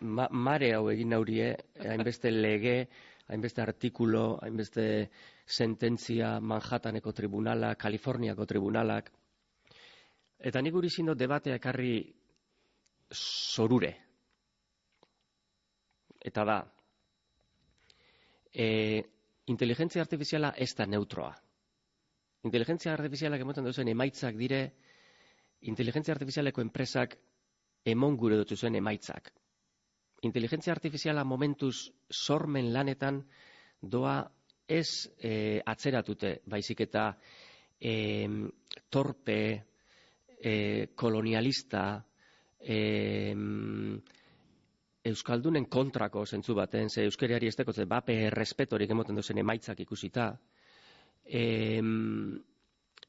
ma, 0.00 0.28
mare 0.30 0.72
hau 0.74 0.88
egin 0.90 1.10
naurie, 1.14 1.54
hainbeste 1.92 2.30
lege, 2.30 2.88
hainbeste 3.28 3.62
artikulo, 3.62 4.38
hainbeste 4.42 5.08
sententzia 5.46 6.38
Manhattaneko 6.40 7.12
tribunala, 7.12 7.74
Kaliforniako 7.74 8.46
tribunalak. 8.46 9.10
Eta 10.38 10.60
nik 10.62 10.72
guri 10.72 10.90
zindot 10.90 11.18
debatea 11.18 11.56
ekarri 11.58 12.00
zorure. 13.12 13.94
Eta 16.18 16.44
da, 16.44 16.58
e, 18.52 19.02
inteligentzia 19.46 20.02
artifiziala 20.02 20.52
ez 20.56 20.74
da 20.76 20.86
neutroa. 20.86 21.32
Inteligentzia 22.48 22.92
artifizialak 22.92 23.42
emoten 23.42 23.66
duzen 23.66 23.88
emaitzak 23.88 24.36
dire, 24.38 24.60
inteligentzia 25.60 26.14
artifizialeko 26.14 26.62
enpresak 26.62 27.16
emon 27.84 28.16
gure 28.16 28.36
dut 28.36 28.54
zuen 28.56 28.76
emaitzak. 28.78 29.32
Inteligentzia 30.22 30.72
artifiziala 30.72 31.24
momentuz 31.24 31.90
sormen 32.10 32.72
lanetan 32.72 33.22
doa 33.80 34.20
ez 34.68 35.08
e, 35.22 35.60
atzeratute, 35.64 36.40
baizik 36.46 36.82
eta 36.84 37.12
e, 37.80 38.28
torpe, 38.90 39.40
e, 40.38 40.54
kolonialista, 40.94 41.84
e, 42.60 43.34
Euskaldunen 45.08 45.64
kontrako 45.72 46.24
zentzu 46.26 46.52
baten, 46.58 46.90
ze 46.90 47.06
euskeriari 47.06 47.48
ez 47.48 47.56
dekotze, 47.56 47.86
bape 47.88 48.16
errespetorik 48.26 48.90
emoten 48.90 49.16
duzen 49.16 49.38
emaitzak 49.40 49.78
ikusita, 49.80 50.32
e, 51.24 51.80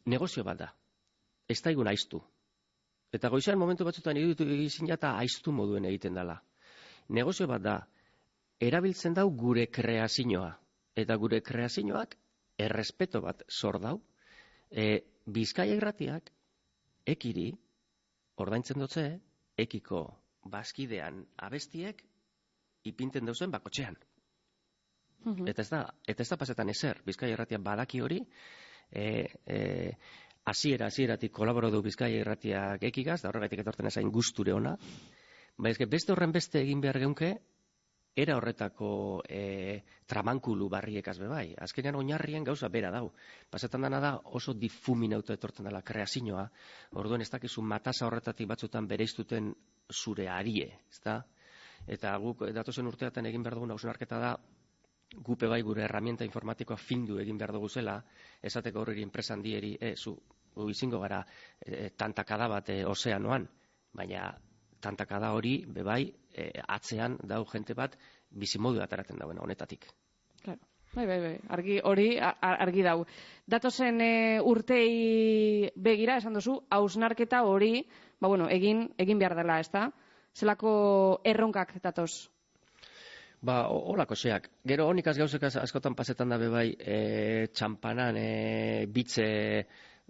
negozio 0.05 0.45
bat 0.47 0.61
da. 0.61 0.69
Ez 1.49 1.59
daigun 1.65 1.89
aiztu. 1.89 2.21
Eta 3.11 3.29
goizean 3.33 3.57
momentu 3.57 3.85
batzutan 3.87 4.17
iruditu 4.17 4.45
egizin 4.53 4.89
jata 4.89 5.15
aiztu 5.17 5.51
moduen 5.51 5.85
egiten 5.89 6.17
dela. 6.17 6.35
Negozio 7.17 7.47
bat 7.49 7.63
da, 7.65 7.77
erabiltzen 8.61 9.15
dau 9.17 9.29
gure 9.33 9.65
kreazioa. 9.67 10.51
Eta 10.95 11.15
gure 11.17 11.39
kreazioak 11.41 12.15
errespeto 12.59 13.21
bat 13.23 13.41
zor 13.49 13.79
dau. 13.81 13.95
E, 14.69 15.01
Bizkaia 15.29 15.75
irratiak, 15.77 16.29
ekiri, 17.05 17.49
ordaintzen 18.41 18.81
dutze, 18.81 19.03
ekiko 19.57 20.03
bazkidean 20.49 21.19
abestiek, 21.45 22.01
ipinten 22.89 23.27
dauzen 23.29 23.51
bakotxean. 23.53 23.97
Mhm. 25.25 25.49
Eta 25.51 25.61
ez 25.61 25.69
da, 25.69 25.81
eta 26.07 26.23
ez 26.23 26.29
da 26.29 26.37
pasetan 26.39 26.69
ezer, 26.69 27.01
Bizkaia 27.05 27.35
irratia 27.35 27.59
badaki 27.59 28.01
hori, 28.01 28.21
e, 28.91 29.05
e, 29.45 29.59
hasiera 30.49 30.87
hasieratik 30.89 31.31
kolaboro 31.31 31.69
du 31.71 31.81
Bizkaia 31.85 32.23
irratiak 32.23 32.83
ekigaz, 32.89 33.21
da 33.21 33.29
horregatik 33.29 33.61
etortzen 33.63 33.89
ezain 33.91 34.09
gusture 34.11 34.53
ona. 34.53 34.75
Ba, 35.59 35.69
eske 35.69 35.85
beste 35.91 36.13
horren 36.13 36.33
beste 36.35 36.61
egin 36.61 36.81
behar 36.81 36.99
geunke, 37.03 37.33
era 38.19 38.35
horretako 38.35 39.21
e, 39.29 39.81
tramankulu 40.09 40.67
barriekaz 40.69 41.17
bebai. 41.21 41.53
Azkenean 41.61 41.99
oinarrien 41.99 42.43
gauza 42.43 42.69
bera 42.69 42.91
dau. 42.91 43.11
Pasetan 43.49 43.85
dana 43.85 43.99
da 44.03 44.13
oso 44.39 44.53
difuminauta 44.53 45.35
etortzen 45.37 45.69
dela 45.69 45.81
kreazioa, 45.85 46.45
orduen 46.99 47.21
ez 47.21 47.29
dakizu 47.29 47.61
matasa 47.61 48.07
horretatik 48.07 48.49
batzutan 48.49 48.87
bereiztuten 48.87 49.53
zure 49.93 50.27
arie, 50.29 50.71
ezta? 50.89 51.21
Eta 51.87 52.15
guk 52.19 52.43
datozen 52.53 52.89
urteatan 52.89 53.29
egin 53.29 53.43
behar 53.45 53.55
dugun 53.59 53.71
hausnarketa 53.75 54.19
da, 54.19 54.33
gupe 55.25 55.47
bai 55.49 55.61
gure 55.65 55.85
herramienta 55.85 56.25
informatikoa 56.27 56.77
findu 56.77 57.17
egin 57.21 57.37
behar 57.37 57.53
dugu 57.55 57.69
zela, 57.69 58.01
esateko 58.43 58.83
horreri 58.83 59.05
enpresa 59.05 59.33
handieri, 59.33 59.75
e, 59.79 59.95
zu, 59.95 60.13
gu 60.13 60.38
izingo 60.69 60.99
gara 60.99 61.23
e, 61.65 61.89
tantakada 61.97 62.47
bat 62.47 62.69
e, 62.69 62.83
ozeanoan, 62.85 63.47
baina 63.93 64.33
tantakada 64.81 65.33
hori, 65.35 65.65
bebai, 65.67 66.13
e, 66.33 66.49
atzean 66.67 67.17
dau 67.23 67.43
jente 67.45 67.73
bat, 67.75 67.95
bizimodu 68.31 68.81
ataraten 68.81 69.17
dauen 69.19 69.39
honetatik. 69.39 69.85
Claro. 70.43 70.59
Bai, 70.93 71.05
bai, 71.05 71.19
bai. 71.21 71.35
Argi, 71.53 71.75
hori 71.85 72.05
argi 72.19 72.81
dau. 72.81 73.03
Datozen 73.45 73.99
e, 74.01 74.39
urtei 74.41 75.69
begira, 75.75 76.15
esan 76.17 76.33
duzu, 76.33 76.55
hausnarketa 76.73 77.43
hori, 77.45 77.83
ba 78.19 78.27
bueno, 78.27 78.47
egin, 78.49 78.87
egin 78.97 79.19
behar 79.21 79.35
dela, 79.37 79.59
ez 79.61 79.69
da? 79.69 79.91
Zelako 80.33 81.21
erronkak 81.23 81.75
datoz. 81.83 82.29
Ba, 83.41 83.67
ho- 83.71 83.83
holako 83.93 84.15
xeak. 84.19 84.49
Gero 84.67 84.87
honikaz 84.89 85.15
gauzek 85.17 85.43
askotan 85.47 85.95
pasetan 85.95 86.29
da 86.33 86.37
bebai, 86.41 86.73
e, 86.79 87.47
txampanan, 87.53 88.17
e, 88.19 88.85
bitze 88.91 89.27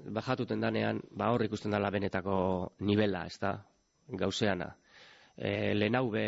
bajatuten 0.05 0.61
danean, 0.61 1.01
ba 1.11 1.31
hor 1.33 1.43
ikusten 1.43 1.71
dela 1.71 1.89
benetako 1.91 2.73
nivela, 2.79 3.25
ez 3.27 3.37
da, 3.39 3.53
gauzeana. 4.07 4.75
E, 5.39 5.73
lehen 5.73 5.95
be 6.11 6.23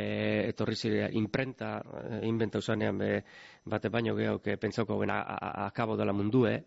etorri 0.49 0.75
zire 0.75 1.09
imprenta, 1.13 1.81
e, 2.21 2.25
inventa 2.27 2.57
usanean 2.59 2.97
be, 2.97 3.23
bate 3.65 3.89
baino 3.89 4.15
gehauk 4.15 4.47
e, 4.47 4.57
pentsauko 4.57 4.97
ben 4.99 5.09
a- 5.11 5.21
a- 5.21 5.65
akabo 5.67 5.97
dela 5.97 6.13
mundue, 6.13 6.63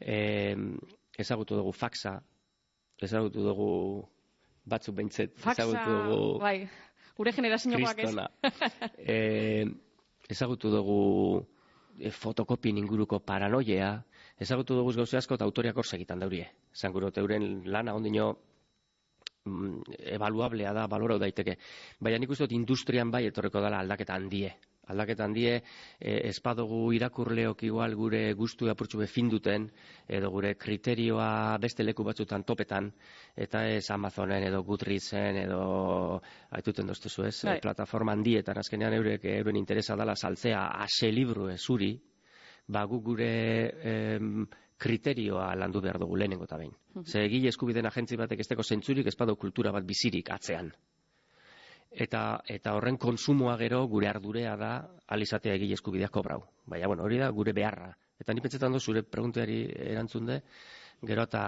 e, 0.00 0.54
ezagutu 1.18 1.56
dugu 1.56 1.72
faxa, 1.72 2.20
ezagutu 3.02 3.42
dugu 3.42 4.06
batzuk 4.64 4.94
behintzet, 4.94 5.34
Faxa, 5.36 5.64
ezagutu 5.64 5.90
dugu 5.90 6.38
bai, 6.38 6.68
gure 7.16 7.32
generazioak 7.32 7.98
ez. 7.98 8.14
e, 8.98 9.66
ezagutu 10.28 10.70
dugu 10.70 11.46
e, 11.98 12.10
fotokopien 12.10 12.78
inguruko 12.78 13.18
paranoia, 13.18 14.04
ezagutu 14.40 14.78
dugu 14.78 14.94
gauze 14.96 15.18
asko 15.20 15.36
eta 15.36 15.44
autoriak 15.44 15.76
hor 15.76 15.86
segitan 15.86 16.22
daurie. 16.22 16.48
Gero, 16.72 17.12
euren 17.22 17.50
lana 17.66 17.94
ondino 17.94 18.30
mm, 19.44 20.00
evaluablea 20.16 20.72
da, 20.72 20.86
balorau 20.88 21.18
daiteke. 21.20 21.58
Baina 22.00 22.18
nik 22.18 22.32
uste 22.32 22.48
dut 22.48 22.56
industrian 22.56 23.12
bai 23.12 23.26
etorreko 23.28 23.60
dela 23.60 23.84
aldaketa 23.84 24.16
handie. 24.16 24.54
Aldaketa 24.90 25.22
handie, 25.28 25.52
e, 26.00 26.14
espadugu 26.32 26.80
irakurleok 26.96 27.62
igual 27.68 27.94
gure 27.94 28.22
gustu 28.34 28.66
apurtxu 28.72 28.98
befinduten, 29.04 29.68
edo 30.08 30.32
gure 30.34 30.56
kriterioa 30.58 31.58
beste 31.62 31.84
leku 31.84 32.02
batzutan 32.02 32.42
topetan, 32.42 32.88
eta 33.36 33.62
ez 33.70 33.84
Amazonen 33.94 34.48
edo 34.48 34.64
Goodreadsen 34.66 35.44
edo 35.44 35.62
aituten 36.58 36.90
doztezu 36.90 37.28
ez, 37.28 37.36
Bai. 37.44 37.60
plataforma 37.62 38.16
handietan 38.16 38.58
azkenean 38.58 38.96
eurek 38.98 39.28
euren 39.36 39.60
interesa 39.60 39.94
dela 40.00 40.16
saltzea 40.16 40.66
ase 40.88 41.12
libru 41.12 41.52
zuri, 41.56 41.92
ba 42.70 42.84
gu 42.86 43.00
gure 43.02 43.30
em, 43.82 44.46
kriterioa 44.80 45.50
landu 45.58 45.82
behar 45.84 45.98
dugu 46.00 46.16
lehenengo 46.16 46.46
eta 46.46 46.56
behin. 46.60 46.72
Ze 47.04 47.24
egile 47.26 47.50
eskubideen 47.52 47.86
agentzi 47.86 48.16
batek 48.16 48.40
esteko 48.46 48.62
zentzurik 48.62 49.06
ez 49.06 49.16
badu 49.18 49.36
kultura 49.36 49.72
bat 49.72 49.84
bizirik 49.84 50.30
atzean. 50.30 50.70
Eta, 51.90 52.40
eta 52.46 52.76
horren 52.78 52.96
konsumoa 53.02 53.56
gero 53.58 53.82
gure 53.90 54.08
ardurea 54.08 54.54
da 54.56 54.70
alizatea 55.08 55.56
egile 55.58 55.74
eskubideak 55.74 56.12
kobrau. 56.14 56.44
Baina, 56.64 56.86
bueno, 56.86 57.02
hori 57.02 57.18
da 57.18 57.28
gure 57.34 57.52
beharra. 57.52 57.90
Eta 58.20 58.32
ni 58.32 58.40
pentsetan 58.44 58.72
dut 58.72 58.84
zure 58.84 59.02
pregunteari 59.02 59.64
erantzun 59.90 60.30
de, 60.30 60.38
gero 61.06 61.26
eta 61.26 61.42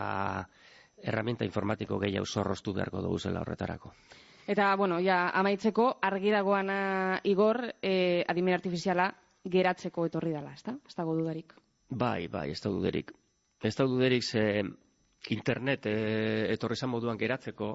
herramienta 1.02 1.46
informatiko 1.46 1.98
gehiago 2.02 2.26
zorroztu 2.26 2.74
beharko 2.74 3.02
dugu 3.04 3.18
zela 3.18 3.40
horretarako. 3.40 3.94
Eta, 4.46 4.74
bueno, 4.76 4.98
ja, 5.00 5.28
amaitzeko, 5.38 5.98
argi 6.02 6.32
dagoana 6.34 7.20
igor, 7.30 7.62
eh, 7.80 8.24
adimen 8.26 8.58
artifiziala 8.58 9.12
geratzeko 9.44 10.06
etorri 10.06 10.32
dela, 10.34 10.52
ez 10.54 10.62
da? 10.66 10.76
Ez 10.86 10.94
dago 10.96 11.14
dudarik. 11.18 11.54
Bai, 11.90 12.28
bai, 12.28 12.50
ez 12.52 12.60
da 12.62 12.70
duderik. 12.70 13.12
Ez 13.62 13.74
da 13.76 13.86
duderik 13.86 14.22
ze 14.24 14.62
internet 15.30 15.86
e, 15.86 15.96
etorri 16.52 16.76
zan 16.76 16.90
moduan 16.90 17.18
geratzeko, 17.18 17.72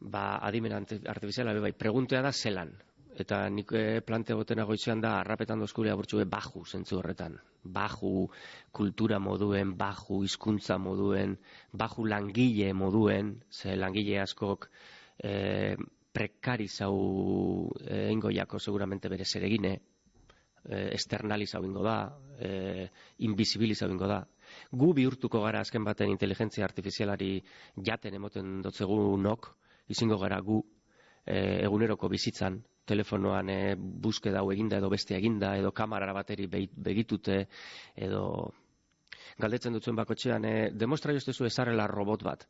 ba, 0.00 0.38
adimen 0.44 0.76
artifiziala, 0.78 1.56
bai, 1.60 1.72
preguntea 1.72 2.22
da 2.22 2.32
zelan. 2.32 2.72
Eta 3.18 3.40
nik 3.50 3.72
e, 3.74 4.00
plante 4.06 4.34
gotena 4.38 4.64
goitzean 4.64 5.00
da, 5.02 5.16
arrapetan 5.20 5.58
dozkurea 5.58 5.96
burtsu 5.96 6.22
baju 6.24 6.64
zentzu 6.64 7.00
horretan. 7.00 7.34
Baju 7.64 8.28
kultura 8.72 9.18
moduen, 9.18 9.74
baju 9.76 10.22
hizkuntza 10.22 10.78
moduen, 10.78 11.36
baju 11.72 12.06
langile 12.06 12.72
moduen, 12.72 13.40
ze 13.50 13.74
langile 13.76 14.20
askok 14.20 14.68
e, 15.18 15.76
prekarizau 16.12 16.94
e, 17.82 18.10
ingoiako 18.12 18.58
seguramente 18.58 19.08
bere 19.08 19.24
zeregine, 19.24 19.80
e, 20.64 20.88
externalizau 20.94 21.62
ingo 21.64 21.82
da, 21.84 21.98
e, 22.38 22.88
invisibilizau 23.26 23.90
ingo 23.90 24.08
da. 24.10 24.22
Gu 24.72 24.92
bihurtuko 24.96 25.42
gara 25.44 25.60
azken 25.60 25.84
baten 25.84 26.10
inteligentzia 26.10 26.64
artifizialari 26.64 27.36
jaten 27.84 28.14
emoten 28.18 28.60
dotzegunok, 28.64 29.52
izingo 29.88 30.18
gara 30.18 30.40
gu 30.40 30.62
e, 31.24 31.64
eguneroko 31.64 32.08
bizitzan, 32.08 32.60
telefonoan 32.88 33.50
e, 33.52 33.58
buske 33.76 34.32
dau 34.32 34.46
eginda 34.52 34.78
edo 34.80 34.88
beste 34.92 35.16
eginda, 35.16 35.56
edo 35.60 35.72
kamarara 35.76 36.14
bateri 36.16 36.48
begitute, 36.48 37.42
edo 37.96 38.24
galdetzen 39.38 39.76
dutzen 39.76 39.98
bakotxean, 39.98 40.44
e, 40.44 40.70
demostra 40.72 41.14
joztezu 41.16 41.46
ezarrela 41.48 41.86
robot 41.90 42.24
bat. 42.24 42.48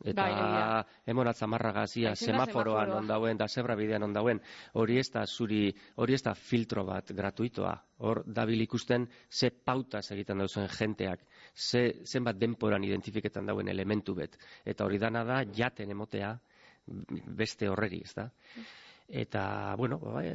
Eta 0.00 0.24
bai, 0.24 0.84
emonatza 1.12 1.46
marra 1.50 1.72
gazia 1.76 2.14
semaforoan 2.16 2.92
ondauen 3.02 3.36
da 3.36 3.48
zebra 3.48 3.76
bidean 3.76 4.06
ondauen. 4.06 4.40
Hori 4.80 4.96
ez 4.98 5.10
da 5.12 5.26
zuri, 5.26 5.74
hori 6.00 6.16
ez 6.16 6.22
da 6.24 6.34
filtro 6.34 6.84
bat 6.88 7.12
gratuitoa. 7.16 7.74
Hor 8.00 8.22
dabil 8.24 8.64
ikusten 8.64 9.06
ze 9.28 9.50
pautas 9.50 10.06
egiten 10.16 10.40
dauzen 10.40 10.68
jenteak, 10.72 11.26
ze, 11.54 12.00
zenbat 12.04 12.38
denporan 12.40 12.84
identifiketan 12.84 13.46
dauen 13.46 13.68
elementu 13.68 14.14
bet. 14.14 14.38
Eta 14.64 14.84
hori 14.84 14.98
dana 14.98 15.24
da 15.24 15.42
jaten 15.44 15.90
emotea 15.90 16.32
beste 17.36 17.68
horreri, 17.68 18.00
ez 18.04 18.14
da? 18.14 18.30
Eta, 19.10 19.74
bueno, 19.76 19.98
bai, 19.98 20.30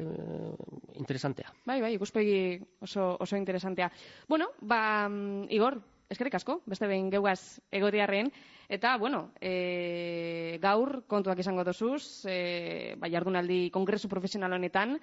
interesantea. 0.99 1.51
Bai, 1.65 1.79
bai, 1.81 1.93
ikuspegi 1.95 2.59
oso, 2.83 3.15
oso 3.23 3.37
interesantea. 3.39 3.89
Bueno, 4.27 4.49
ba, 4.61 5.07
mm, 5.09 5.47
Igor, 5.49 5.79
eskerrik 6.09 6.35
asko, 6.37 6.59
beste 6.69 6.87
behin 6.87 7.09
geugaz 7.13 7.59
egotiarren. 7.71 8.31
Eta, 8.69 8.95
bueno, 8.97 9.31
e, 9.41 10.57
gaur 10.61 11.03
kontuak 11.07 11.39
izango 11.39 11.63
dozuz, 11.67 12.25
e, 12.29 12.95
bai, 12.97 13.11
jardunaldi 13.13 13.69
kongresu 13.73 14.09
profesional 14.09 14.53
honetan, 14.57 14.97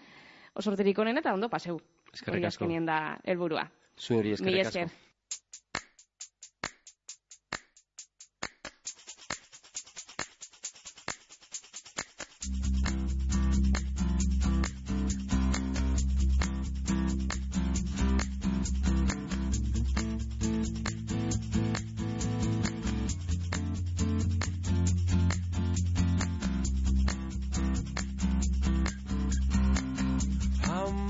osorterik 0.55 0.99
honen 0.99 1.19
eta 1.23 1.35
ondo 1.35 1.49
paseu. 1.53 1.79
Eskerrik 2.13 2.51
asko. 2.51 2.69
Da 2.87 3.19
helburua. 3.25 3.69
Zuheri 3.99 4.35
eskerrik 4.37 4.67
asko. 4.67 5.12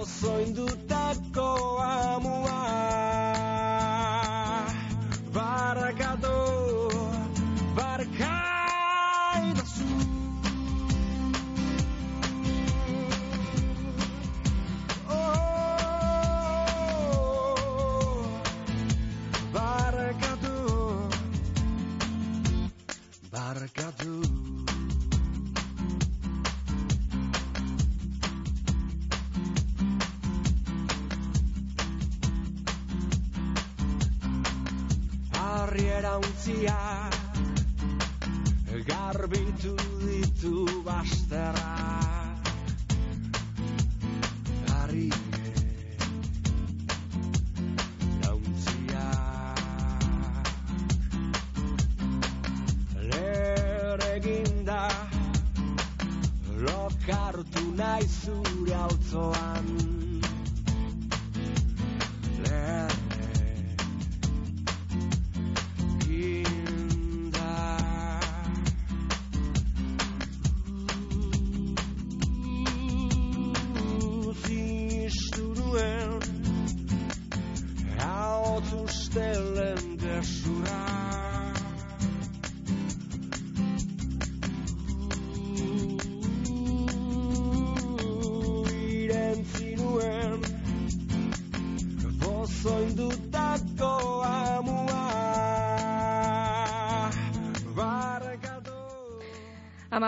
Oso 0.00 0.30
indutako 0.46 1.48
amua 1.82 2.47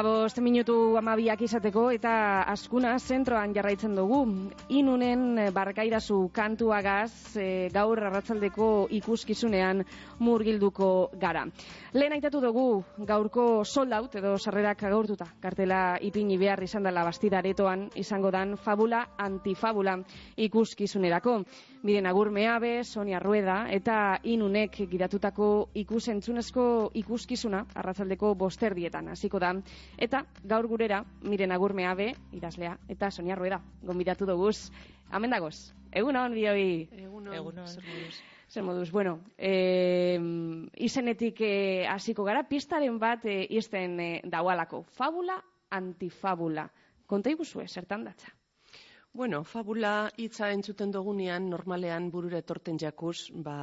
favor. 0.03 0.20
Amabost 0.21 0.43
minutu 0.45 0.75
amabiak 1.01 1.41
izateko 1.47 1.87
eta 1.95 2.11
askuna 2.53 2.91
zentroan 3.01 3.55
jarraitzen 3.57 3.95
dugu. 3.97 4.19
Inunen 4.69 5.23
eh, 5.41 5.47
barkairazu 5.49 6.19
kantuagaz 6.37 7.39
e, 7.41 7.47
gaur 7.73 8.03
arratzaldeko 8.05 8.67
ikuskizunean 8.99 9.81
murgilduko 10.21 10.91
gara. 11.23 11.47
Lehen 11.97 12.13
aitatu 12.19 12.43
dugu 12.45 12.67
gaurko 13.09 13.65
soldaut 13.65 14.19
edo 14.21 14.35
sarrerak 14.37 14.85
gaurtuta. 14.93 15.31
Kartela 15.41 15.97
ipini 16.05 16.37
behar 16.37 16.61
izan 16.69 16.85
dela 16.85 17.07
bastidaretoan 17.09 17.89
izango 17.97 18.29
dan 18.31 18.59
fabula 18.61 19.07
antifabula 19.17 19.97
ikuskizunerako. 20.37 21.39
Miren 21.83 22.05
agur 22.05 22.29
meabe, 22.29 22.85
Sonia 22.85 23.19
Rueda 23.25 23.63
eta 23.73 24.19
inunek 24.29 24.83
gidatutako 24.91 25.71
ikusentzunezko 25.81 26.91
ikuskizuna 27.01 27.65
arratzaldeko 27.73 28.35
bosterdietan 28.35 29.09
hasiko 29.09 29.41
da. 29.41 29.55
Eta 29.97 30.20
gaur 30.45 30.67
gurera, 30.71 31.05
miren 31.23 31.53
agur 31.53 31.75
meabe, 31.75 32.15
idazlea, 32.33 32.77
eta 32.89 33.11
Sonia 33.11 33.37
Rueda, 33.37 33.61
gombidatu 33.83 34.27
duguz. 34.27 34.71
Hemen 35.13 35.31
dagoz, 35.31 35.73
egunon 35.93 36.35
bioi. 36.35 36.89
Egunon. 36.93 37.35
Egunon. 37.35 37.67
zer 37.67 37.85
moduz? 37.85 38.21
Zer 38.51 38.65
moduz, 38.67 38.91
bueno, 38.91 39.21
e, 39.39 40.19
izenetik 40.75 41.41
eh, 41.47 41.87
hasiko 41.87 42.25
gara, 42.27 42.43
pistaren 42.49 42.99
bat 42.99 43.25
e, 43.25 43.45
izten 43.61 44.01
e, 44.01 44.11
daualako. 44.25 44.85
Fabula 44.99 45.39
antifabula. 45.71 46.67
Konta 47.07 47.31
iguzue, 47.31 47.69
zertan 47.69 48.05
datza? 48.05 48.35
Bueno, 49.13 49.43
fabula 49.43 50.09
hitza 50.23 50.49
entzuten 50.55 50.93
dugunean 50.95 51.49
normalean 51.51 52.05
burura 52.15 52.39
etorten 52.45 52.77
jakuz, 52.79 53.17
ba, 53.47 53.55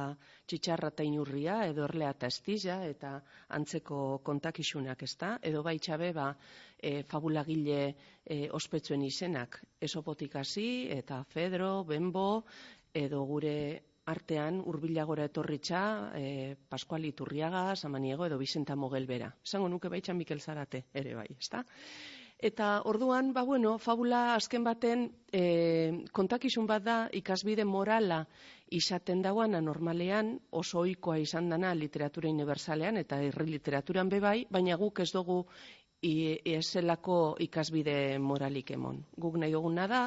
txitxarra 0.44 0.90
eta 0.92 1.06
inurria, 1.08 1.54
edo 1.70 1.86
erlea 1.86 2.10
eta 2.12 2.28
estija, 2.28 2.76
eta 2.84 3.14
antzeko 3.56 4.00
kontakisunak, 4.28 5.06
ezta? 5.08 5.30
Edo 5.50 5.62
baitxabe, 5.64 6.10
ba, 6.12 6.26
e, 6.76 7.00
fabulagile 7.12 7.80
e, 7.88 8.38
ospetsuen 8.60 9.06
izenak. 9.08 9.56
Esopotik 9.88 10.36
hasi, 10.36 10.68
eta 10.98 11.22
Fedro, 11.32 11.72
Benbo, 11.88 12.28
edo 12.92 13.24
gure 13.32 13.56
artean 14.12 14.60
hurbilagora 14.60 15.30
etorritza, 15.32 15.82
e, 16.20 16.56
Pascual 16.68 17.08
Iturriaga, 17.08 17.64
Samaniego 17.74 18.28
edo 18.28 18.36
Vicenta 18.36 18.76
Mogelbera. 18.76 19.32
Esango 19.48 19.72
nuke 19.72 19.88
baitxan 19.96 20.20
Mikel 20.20 20.44
Zarate 20.44 20.84
ere 20.92 21.16
bai, 21.22 21.28
ezta? 21.40 21.64
Eta 22.38 22.82
orduan, 22.86 23.32
ba 23.34 23.42
bueno, 23.42 23.78
fabula 23.82 24.34
azken 24.34 24.62
baten 24.62 25.08
e, 25.32 26.04
kontakizun 26.14 26.68
bat 26.70 26.84
da 26.84 26.98
ikasbide 27.12 27.64
morala 27.66 28.20
izaten 28.70 29.22
dauana 29.22 29.60
normalean 29.60 30.36
oso 30.52 30.84
ohikoa 30.84 31.18
izan 31.18 31.48
dana 31.50 31.74
literatura 31.74 32.30
universalean 32.30 32.96
eta 32.96 33.18
herri 33.24 33.50
literaturan 33.56 34.08
bebai, 34.08 34.46
baina 34.50 34.76
guk 34.76 35.00
ez 35.00 35.10
dugu 35.12 35.40
eselako 36.00 37.36
ikasbide 37.42 38.18
moralik 38.22 38.70
emon. 38.70 39.02
Guk 39.18 39.34
nahi 39.42 39.50
duguna 39.52 39.88
da, 39.90 40.04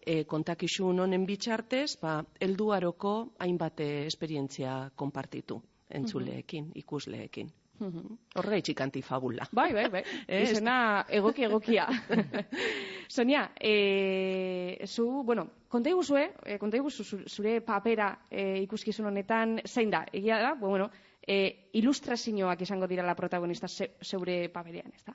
e, 0.00 0.24
kontakizun 0.24 1.00
honen 1.04 1.26
bitxartez, 1.26 1.98
ba, 2.00 2.22
helduaroko 2.40 3.14
hainbat 3.38 3.80
eh, 3.80 4.06
esperientzia 4.06 4.90
konpartitu 4.96 5.60
entzuleekin, 5.90 6.72
ikusleekin. 6.74 7.52
Horregaitxik 7.80 8.80
antifabula. 8.80 9.46
Bai, 9.52 9.72
bai, 9.76 9.88
bai. 9.92 10.02
Ez. 10.28 10.50
Izena 10.50 11.04
egoki 11.08 11.44
egokia. 11.44 11.86
Sonia, 13.08 13.50
e, 13.60 14.84
zu, 14.86 15.22
bueno, 15.24 15.46
konta 15.68 15.90
iguzue, 15.90 16.24
e, 16.44 16.58
konta 16.58 16.76
iguzu 16.80 17.04
zu- 17.04 17.22
zure 17.28 17.60
papera 17.60 18.10
e, 18.30 18.62
ikuskizun 18.64 19.06
honetan, 19.12 19.60
zein 19.66 19.90
da? 19.90 20.04
Egia 20.12 20.38
da, 20.42 20.54
bueno, 20.58 20.90
e, 21.26 21.68
ilustrazioak 21.78 22.62
izango 22.62 22.86
dira 22.86 23.02
la 23.06 23.14
protagonista 23.14 23.68
ze, 23.68 23.92
zeure 24.02 24.48
paperean, 24.48 24.92
ez 24.94 25.04
da? 25.04 25.14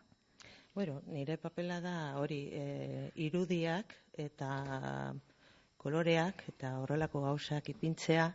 Bueno, 0.73 1.01
nire 1.11 1.35
papela 1.37 1.81
da 1.83 2.15
hori 2.17 2.45
e, 2.55 3.11
irudiak 3.15 3.91
eta 4.15 5.13
koloreak 5.81 6.43
eta 6.47 6.77
horrelako 6.79 7.21
gauzak 7.25 7.67
ipintzea 7.73 8.29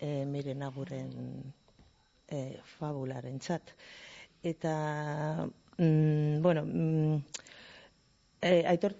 e, 0.00 0.24
miren 0.26 0.62
aguren 0.66 1.12
e, 2.28 2.58
fabularen 2.78 3.38
txat. 3.42 3.72
Eta, 4.42 4.72
mm, 5.78 6.40
bueno, 6.42 6.64
mm, 6.66 7.16
e, 8.42 8.52
aitor, 8.72 8.94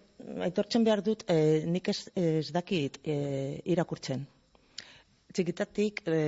aitortzen 0.48 0.84
behar 0.86 1.02
dut, 1.02 1.24
e, 1.30 1.64
nik 1.66 1.88
ez, 1.92 1.98
ez 2.14 2.50
dakit 2.54 3.00
e, 3.04 3.16
irakurtzen. 3.74 4.24
Txikitatik 5.32 6.02
e, 6.06 6.18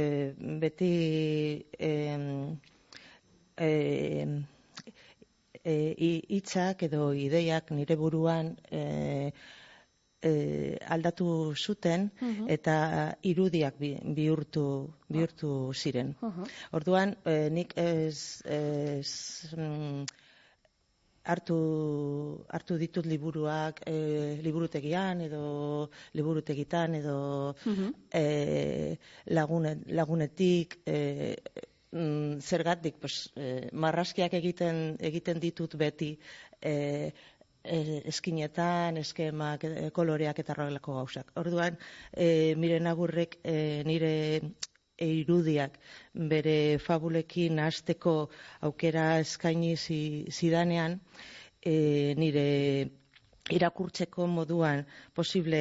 beti 0.63 0.93
em, 1.79 2.29
e, 3.61 3.71
hi- 5.65 6.25
hitzak 6.37 6.83
edo 6.89 7.13
ideiak 7.17 7.71
nire 7.77 7.97
buruan 7.97 8.55
e, 8.71 8.83
e, 10.25 10.33
aldatu 10.97 11.29
zuten 11.55 12.09
eta 12.57 12.77
irudiak 13.23 13.79
bi- 13.79 13.99
bihurtu 14.17 14.67
bihurtu 15.09 15.55
ziren. 15.75 16.15
Orduan 16.73 17.17
e, 17.25 17.39
nik 17.51 17.77
ez, 17.77 18.43
ez 18.45 19.11
mm, 19.57 20.05
hartu, 21.25 21.59
hartu 22.53 22.79
ditut 22.81 23.07
liburuak 23.09 23.81
e, 23.89 23.97
liburutegian 24.45 25.23
edo 25.27 25.45
liburutegitan 26.15 26.99
edo 27.01 27.19
e, 28.13 28.97
lagune, 29.37 29.77
lagunetik 30.01 30.79
e, 30.87 30.99
mm, 31.93 32.41
zergatik 32.41 33.01
pues, 33.01 33.31
e, 33.37 33.71
marraskiak 33.73 34.35
egiten 34.41 34.97
egiten 35.01 35.41
ditut 35.41 35.77
beti 35.81 36.13
e, 36.61 36.75
eskinetan, 37.65 38.97
eskemak, 39.01 39.65
e, 39.65 39.91
koloreak 39.97 40.39
eta 40.43 40.53
horrelako 40.55 40.95
gauzak. 41.01 41.33
Orduan, 41.41 41.79
e, 42.13 42.55
miren 42.57 42.87
agurrek 42.87 43.39
e, 43.45 43.83
nire 43.89 44.13
irudiak 45.05 45.79
bere 46.33 46.79
fabulekin 46.79 47.59
hasteko 47.59 48.15
aukera 48.69 49.07
eskaini 49.21 49.75
zi- 49.77 50.27
zidanean, 50.31 51.01
e, 51.65 52.15
nire 52.19 52.45
irakurtzeko 53.53 54.27
moduan 54.27 54.85
posible 55.13 55.59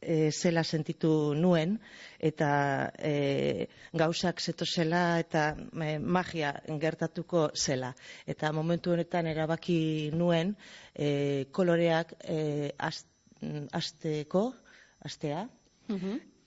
e, 0.00 0.30
zela 0.30 0.62
sentitu 0.64 1.32
nuen 1.34 1.78
eta 2.20 2.92
e, 2.98 3.68
gauzak 3.96 4.40
zetozela 4.40 5.18
eta 5.20 5.46
e, 5.56 5.98
magia 5.98 6.52
gertatuko 6.80 7.48
zela. 7.56 7.94
Eta 8.26 8.52
momentu 8.52 8.92
honetan 8.92 9.26
erabaki 9.32 10.10
nuen 10.12 10.54
e, 10.94 11.46
koloreak 11.52 12.12
e, 12.20 12.72
az- 12.78 13.06
mm, 13.40 13.72
azteko, 13.72 14.52
astea, 15.00 15.48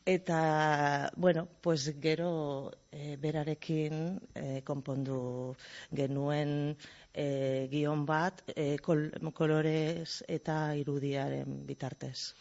Eta, 0.06 1.12
bueno, 1.18 1.48
pues 1.62 1.96
gero 2.00 2.72
e, 2.91 3.18
berarekin 3.18 4.20
e, 4.36 4.62
konpondu 4.62 5.56
genuen 5.89 6.78
e, 7.10 7.65
gion 7.72 8.04
bat 8.06 8.44
e, 8.54 8.78
kol, 8.86 9.08
kolorez 9.34 10.22
eta 10.30 10.76
irudiaren 10.78 11.65
bitartez. 11.65 12.36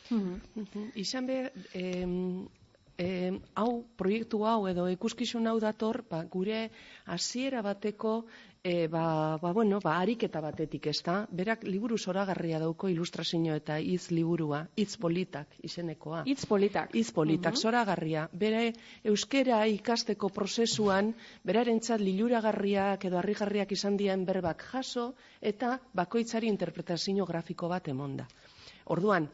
Izan 1.00 1.30
be, 1.30 1.38
em, 1.72 2.44
em, 3.00 3.40
hau, 3.56 3.70
proiektu 3.96 4.44
hau 4.44 4.66
edo 4.68 4.84
ikuskizun 4.92 5.48
hau 5.48 5.56
dator, 5.56 6.02
ba, 6.10 6.20
gure 6.28 6.66
hasiera 7.16 7.64
bateko, 7.64 8.26
e, 8.64 8.88
ba, 8.88 9.36
ba, 9.36 9.52
bueno, 9.52 9.78
ba, 9.84 9.98
ariketa 10.00 10.40
batetik, 10.40 10.86
ez 10.88 11.02
da? 11.04 11.18
Berak 11.28 11.66
liburu 11.68 11.98
zoragarria 12.00 12.58
dauko 12.62 12.88
ilustrazio 12.88 13.54
eta 13.60 13.76
hitz 13.76 14.08
liburua, 14.10 14.62
hitz 14.80 14.96
politak 14.96 15.58
izenekoa. 15.68 16.22
Hitz 16.24 16.46
politak. 16.48 16.94
Hitz 16.96 17.10
politak, 17.12 17.58
zoragarria. 17.60 18.24
Bere 18.32 18.72
euskera 19.04 19.60
ikasteko 19.68 20.30
prozesuan, 20.32 21.12
berarentzat 21.44 22.00
liluragarriak 22.00 23.04
edo 23.04 23.20
harrigarriak 23.20 23.76
izan 23.76 24.00
dien 24.00 24.24
berbak 24.24 24.64
jaso, 24.72 25.10
eta 25.42 25.76
bakoitzari 25.92 26.48
interpretazio 26.48 27.28
grafiko 27.28 27.68
bat 27.68 27.92
emonda. 27.92 28.24
Orduan, 28.96 29.28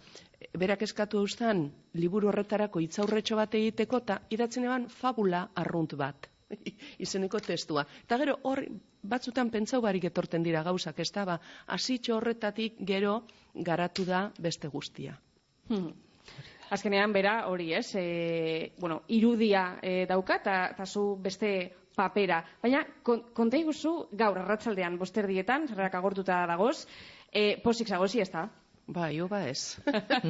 berak 0.59 0.83
eskatu 0.83 1.23
eustan, 1.23 1.69
liburu 1.95 2.33
horretarako 2.35 2.83
hitzaurretxo 2.83 3.38
bat 3.38 3.55
egiteko, 3.55 4.03
eta 4.03 4.21
idatzen 4.35 4.67
eban 4.67 4.90
fabula 4.90 5.46
arrunt 5.54 5.94
bat. 5.94 6.31
izeneko 7.05 7.40
testua. 7.40 7.85
Eta 8.05 8.19
gero 8.21 8.38
hor 8.42 8.65
batzutan 9.03 9.51
pentsau 9.51 9.81
barik 9.85 10.05
etorten 10.11 10.42
dira 10.42 10.63
gauzak, 10.67 10.98
ez 11.01 11.11
da, 11.15 11.25
ba, 11.25 11.38
hasitxo 11.67 12.17
horretatik 12.19 12.79
gero 12.87 13.23
garatu 13.55 14.05
da 14.05 14.31
beste 14.38 14.69
guztia. 14.69 15.17
Hmm. 15.69 15.92
Azkenean, 16.71 17.13
bera, 17.13 17.46
hori 17.51 17.73
ez, 17.75 17.88
e, 17.98 18.73
bueno, 18.79 19.03
irudia 19.09 19.79
e, 19.83 20.07
dauka, 20.07 20.37
eta 20.38 20.87
zu 20.87 21.17
beste 21.19 21.73
papera. 21.96 22.44
Baina, 22.63 22.85
kon, 23.03 23.25
konta 23.35 23.59
iguzu, 23.59 24.07
gaur, 24.13 24.38
arratsaldean 24.38 24.98
bosterdietan, 24.98 25.67
zerrak 25.69 25.96
agortuta 25.98 26.44
dagoz, 26.46 26.87
e, 27.33 27.57
posik 27.65 27.90
zagozi 27.90 28.23
ez 28.23 28.31
da? 28.31 28.46
Bai, 28.90 29.21
oba 29.23 29.42
ez. 29.46 29.79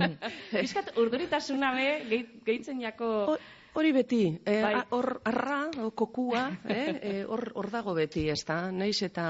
Bizkat, 0.53 0.93
urduritasuna 1.01 1.75
be, 1.77 1.89
gehi- 2.11 2.41
gehitzen 2.45 2.81
jako... 2.85 3.39
Hori 3.73 3.93
beti, 3.95 4.25
eh, 4.45 4.62
Bai. 4.62 4.83
hor 4.91 5.21
arra, 5.25 5.71
kokua, 5.95 6.43
eh, 6.75 6.99
eh, 7.03 7.25
hor 7.25 7.53
hor 7.55 7.71
dago 7.71 7.95
beti, 7.95 8.25
ez 8.33 8.43
da? 8.47 8.71
Naiz 8.75 8.99
eta 9.07 9.25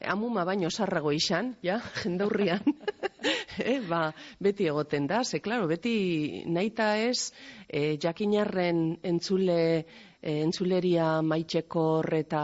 amuma 0.00 0.46
baino 0.48 0.70
sarrago 0.70 1.12
izan, 1.12 1.52
ja, 1.62 1.76
jendaurrian. 2.02 2.64
eh, 3.60 3.80
ba, 3.84 4.08
beti 4.40 4.70
egoten 4.72 5.06
da, 5.06 5.22
ze, 5.24 5.42
klaro, 5.44 5.68
beti 5.68 6.42
naita 6.48 6.94
ez, 7.04 7.32
eh, 7.68 7.98
jakinarren 8.00 8.96
entzule, 9.04 9.60
eh, 10.22 10.38
entzuleria 10.40 11.20
maitxekor 11.22 12.08
eta 12.16 12.42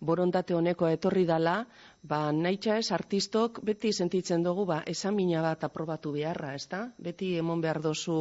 borondate 0.00 0.56
honeko 0.58 0.90
etorri 0.90 1.22
dala, 1.28 1.60
ba, 2.02 2.32
naitxa 2.34 2.80
ez, 2.82 2.90
artistok 2.92 3.62
beti 3.62 3.92
sentitzen 3.92 4.42
dugu, 4.42 4.66
ba, 4.66 4.82
esamina 4.90 5.44
bat 5.46 5.62
aprobatu 5.70 6.12
beharra, 6.18 6.56
ez 6.58 6.66
da? 6.68 6.82
Beti 6.98 7.36
emon 7.38 7.62
behar 7.62 7.80
dozu 7.84 8.18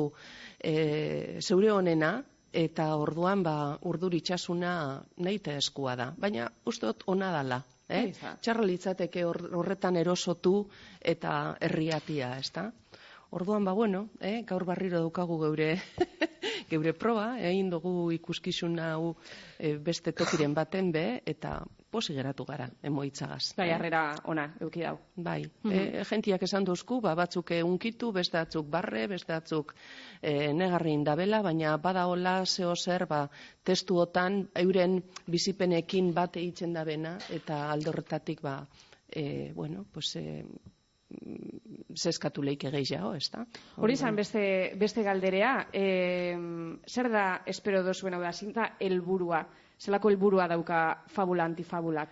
e, 0.60 1.42
zeure 1.42 1.74
honena, 1.74 2.14
eta 2.54 2.96
orduan 2.96 3.44
ba, 3.44 3.56
urdur 3.82 4.14
itxasuna 4.14 5.02
nahite 5.18 5.58
eskua 5.58 5.96
da. 6.00 6.12
Baina 6.18 6.50
uste 6.70 6.86
dut 6.86 7.04
ona 7.08 7.32
dala. 7.34 7.64
Eh? 7.90 8.14
Txarra 8.42 8.64
litzateke 8.66 9.26
hor- 9.28 9.50
horretan 9.54 9.98
erosotu 10.00 10.70
eta 11.02 11.58
herriatia, 11.62 12.38
ez 12.40 12.50
da? 12.56 12.70
Orduan, 13.34 13.66
ba, 13.66 13.74
bueno, 13.74 14.08
eh, 14.22 14.44
gaur 14.46 14.64
barriro 14.64 15.00
daukagu 15.02 15.40
geure 15.42 15.70
geure 16.72 16.94
proba, 16.94 17.34
egin 17.42 17.72
dugu 17.74 18.12
ikuskizun 18.14 18.78
hau 18.80 19.16
eh, 19.58 19.76
beste 19.78 20.14
tokiren 20.14 20.54
baten 20.54 20.92
be, 20.94 21.22
eta 21.26 21.58
posi 21.94 22.16
geratu 22.18 22.46
gara, 22.50 22.66
emoitzagaz. 22.84 23.52
Bai, 23.58 23.70
eh? 23.70 23.76
harrera 23.76 24.02
ona, 24.34 24.48
euki 24.66 24.82
dau. 24.82 24.98
Bai, 25.16 25.44
Mhm. 25.64 25.72
e, 25.74 26.04
gentiak 26.10 26.44
esan 26.48 26.66
duzku, 26.66 27.00
ba, 27.02 27.14
batzuk 27.16 27.52
eh, 27.54 27.62
unkitu, 27.64 28.12
beste 28.12 28.38
batzuk 28.42 28.68
barre, 28.74 29.06
beste 29.08 29.34
batzuk 29.34 29.76
e, 30.22 30.52
negarri 30.54 30.94
indabela, 30.98 31.42
baina 31.46 31.78
badaola 31.78 32.40
zeo 32.46 32.74
zer, 32.76 33.06
ba, 33.06 33.28
testuotan 33.64 34.48
euren 34.56 35.02
bizipenekin 35.28 36.14
bat 36.14 36.38
eitzen 36.42 36.74
da 36.74 36.84
bena, 36.84 37.18
eta 37.30 37.70
aldorretatik, 37.72 38.42
ba, 38.42 38.58
e, 39.14 39.52
bueno, 39.54 39.86
pues, 39.94 40.16
e, 40.16 40.44
mm, 41.14 41.96
zeskatu 41.96 42.42
leike 42.42 42.72
gehiago, 42.74 43.14
ez 43.16 43.28
da? 43.32 43.44
Hori 43.78 43.94
izan 43.94 44.16
beste, 44.18 44.74
beste 44.82 45.04
galderea, 45.06 45.68
e, 45.72 45.84
zer 46.90 47.10
da 47.14 47.26
espero 47.46 47.84
dozuen 47.86 48.16
hau 48.18 48.22
da, 48.24 48.32
zinta 48.34 48.72
helburua, 48.80 49.44
zelako 49.80 50.10
helburua 50.10 50.48
dauka 50.48 51.04
fabula 51.08 51.46
antifabulak? 51.46 52.10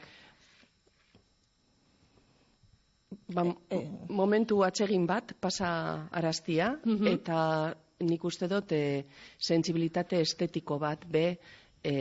ba, 3.33 3.45
eh. 3.69 3.87
momentu 4.09 4.63
atsegin 4.63 5.05
bat 5.07 5.33
pasa 5.39 6.07
araztia 6.11 6.77
Mhm. 6.85 7.07
eta 7.07 7.75
nik 7.99 8.23
uste 8.23 8.47
dut 8.47 8.71
e, 8.71 9.05
sensibilitate 9.37 10.19
estetiko 10.21 10.79
bat 10.79 11.05
be 11.05 11.37
e, 11.83 11.95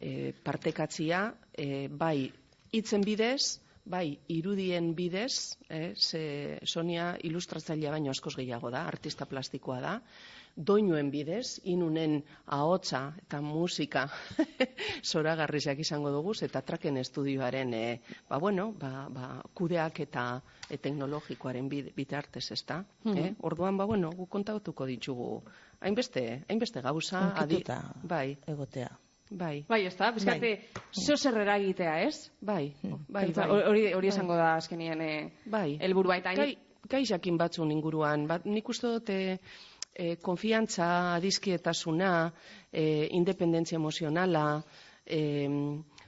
e, 0.00 0.32
partekatzia 0.44 1.34
e, 1.56 1.88
bai 1.88 2.30
hitzen 2.72 3.00
bidez 3.04 3.58
bai 3.84 4.18
irudien 4.28 4.94
bidez 4.94 5.56
eh, 5.68 5.94
ze 5.96 6.58
Sonia 6.64 7.16
ilustratzailea 7.22 7.90
baino 7.90 8.10
askoz 8.10 8.36
gehiago 8.36 8.70
da 8.70 8.86
artista 8.86 9.26
plastikoa 9.26 9.80
da 9.80 10.00
doinuen 10.56 11.10
bidez, 11.10 11.60
inunen 11.64 12.22
ahotsa 12.46 13.12
eta 13.22 13.40
musika 13.40 14.06
zoragarriak 15.10 15.78
izango 15.80 16.10
dugu, 16.12 16.34
eta 16.44 16.60
traken 16.62 16.96
estudioaren, 17.00 17.74
e, 17.74 18.00
ba, 18.28 18.38
bueno, 18.38 18.72
ba, 18.78 19.06
ba, 19.10 19.28
kudeak 19.54 20.00
eta 20.04 20.26
e, 20.68 20.76
teknologikoaren 20.78 21.68
bitartez, 21.68 22.50
ezta? 22.52 22.84
Mhm. 23.04 23.18
eh? 23.18 23.34
Orduan, 23.40 23.76
ba, 23.76 23.84
bueno, 23.86 24.10
gu 24.16 24.26
kontatuko 24.26 24.86
ditugu, 24.86 25.42
hainbeste, 25.80 26.44
hainbeste 26.48 26.80
gauza, 26.84 27.32
Hunkituta 27.40 27.80
bai, 28.02 28.36
egotea. 28.46 28.90
bai, 29.30 29.64
Bai, 29.68 29.86
ez 29.86 29.96
da, 29.96 30.10
bizkate, 30.12 30.50
zo 30.92 31.16
zer 31.16 31.38
eragitea, 31.40 31.94
ez? 32.04 32.30
bai, 32.40 32.74
bai, 33.08 33.24
Pentsa, 33.24 33.46
bai, 33.48 33.62
Hori, 33.70 33.86
hori 33.94 34.08
esango 34.08 34.36
da 34.36 34.56
azkenien 34.58 35.00
eh, 35.00 35.32
bai. 35.46 35.78
helburua 35.80 36.18
eta 36.20 36.34
Gai, 36.36 36.56
gai 36.88 37.04
jakin 37.08 37.38
batzun 37.40 37.70
inguruan, 37.72 38.26
bat, 38.28 38.44
nik 38.44 38.68
uste 38.68 38.86
dut 38.92 39.08
e, 39.08 39.38
e, 39.94 40.16
konfiantza, 40.16 41.14
adizkietasuna, 41.14 42.32
e, 42.72 43.08
independentzia 43.12 43.76
emozionala, 43.76 44.62
e, 45.06 45.48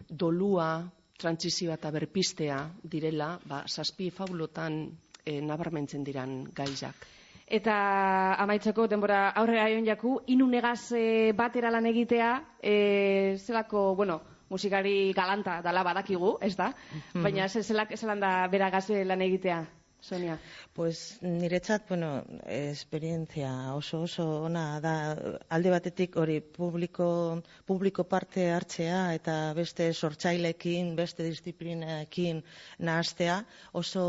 dolua, 0.09 0.85
trantzizioa 1.19 1.75
eta 1.79 1.91
berpistea 1.95 2.59
direla, 2.83 3.39
ba, 3.47 3.63
zazpi 3.69 4.11
fabulotan 4.11 4.89
e, 5.25 5.41
nabarmentzen 5.41 6.05
diran 6.05 6.45
gaizak. 6.55 7.07
Eta 7.47 7.75
amaitzeko 8.41 8.87
denbora 8.89 9.29
aurrera 9.37 9.69
joan 9.71 9.85
jaku, 9.87 10.15
inunegaz 10.33 10.93
e, 10.97 11.33
batera 11.37 11.71
lan 11.71 11.87
egitea, 11.87 12.31
e, 12.63 13.37
zelako, 13.39 13.95
bueno, 13.95 14.21
musikari 14.51 15.13
galanta 15.17 15.61
dala 15.63 15.83
badakigu, 15.85 16.39
ez 16.41 16.55
da? 16.57 16.71
Baina 17.15 17.49
ze- 17.49 17.63
zelak, 17.63 17.95
zelan 17.97 18.21
da 18.21 18.47
beragaz 18.49 18.89
eh, 18.91 19.05
lan 19.05 19.21
egitea, 19.23 19.61
Sonia? 20.05 20.39
Pues 20.75 21.17
niretzat, 21.23 21.87
bueno, 21.89 22.09
esperientzia 22.45 23.51
oso 23.73 24.03
oso 24.05 24.27
ona 24.45 24.65
da 24.85 24.93
alde 25.57 25.71
batetik 25.73 26.19
hori 26.21 26.43
publiko, 26.59 27.07
publiko 27.65 28.05
parte 28.05 28.45
hartzea 28.53 28.99
eta 29.17 29.37
beste 29.57 29.87
sortzailekin, 29.95 30.93
beste 30.99 31.25
disiplinekin 31.25 32.45
nahastea 32.85 33.39
oso 33.73 34.05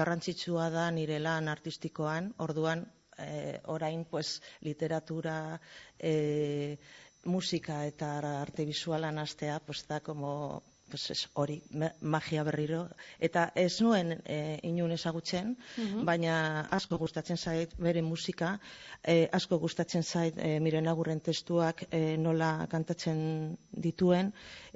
garrantzitsua 0.00 0.70
da 0.72 0.88
nire 0.90 1.20
lan 1.20 1.52
artistikoan, 1.52 2.32
orduan 2.48 2.86
eh, 3.18 3.60
orain 3.68 4.06
pues 4.08 4.40
literatura 4.64 5.60
eh, 5.98 6.78
musika 7.24 7.84
eta 7.84 8.16
arte 8.40 8.64
visuala 8.64 9.12
nahastea 9.12 9.60
pues 9.60 9.84
da 9.86 10.00
como 10.00 10.62
pues 10.92 11.10
ez, 11.14 11.22
hori 11.40 11.56
ma- 11.72 11.92
magia 12.00 12.42
berriro. 12.44 12.82
Eta 13.18 13.46
ez 13.56 13.80
nuen 13.80 14.12
e, 14.28 14.58
inun 14.68 14.92
ezagutzen 14.92 15.54
baina 16.04 16.34
asko 16.78 16.98
gustatzen 17.00 17.40
zait 17.40 17.72
bere 17.80 18.02
musika 18.04 18.50
e, 19.02 19.28
asko 19.38 19.58
gustatzen 19.62 20.04
zait 20.04 20.36
e, 20.38 20.58
miren 20.60 20.90
agurren 20.92 21.20
testuak 21.24 21.86
e, 21.90 22.02
nola 22.20 22.66
kantatzen 22.70 23.22
dituen 23.86 24.32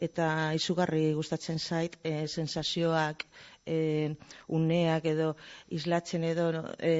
eta 0.08 0.30
izugarri 0.56 1.12
gustatzen 1.18 1.58
zait 1.58 1.98
e, 2.02 2.26
sensazioak 2.26 3.26
e, 3.66 4.14
uneak 4.48 5.04
edo 5.12 5.34
islatzen 5.80 6.24
edo 6.24 6.48
e, 6.80 6.94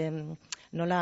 nola 0.73 1.01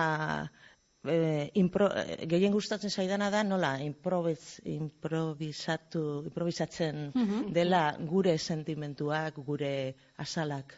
e, 1.04 1.50
impro, 1.60 1.90
eh, 1.94 2.26
gehien 2.30 2.52
gustatzen 2.52 2.90
zaidana 2.90 3.30
da 3.30 3.42
nola 3.44 3.74
improviz, 3.84 4.60
improvisatu, 4.64 6.24
improvisatzen 6.30 7.10
dela 7.52 7.84
gure 8.00 8.38
sentimentuak, 8.38 9.38
gure 9.46 9.94
asalak 10.24 10.74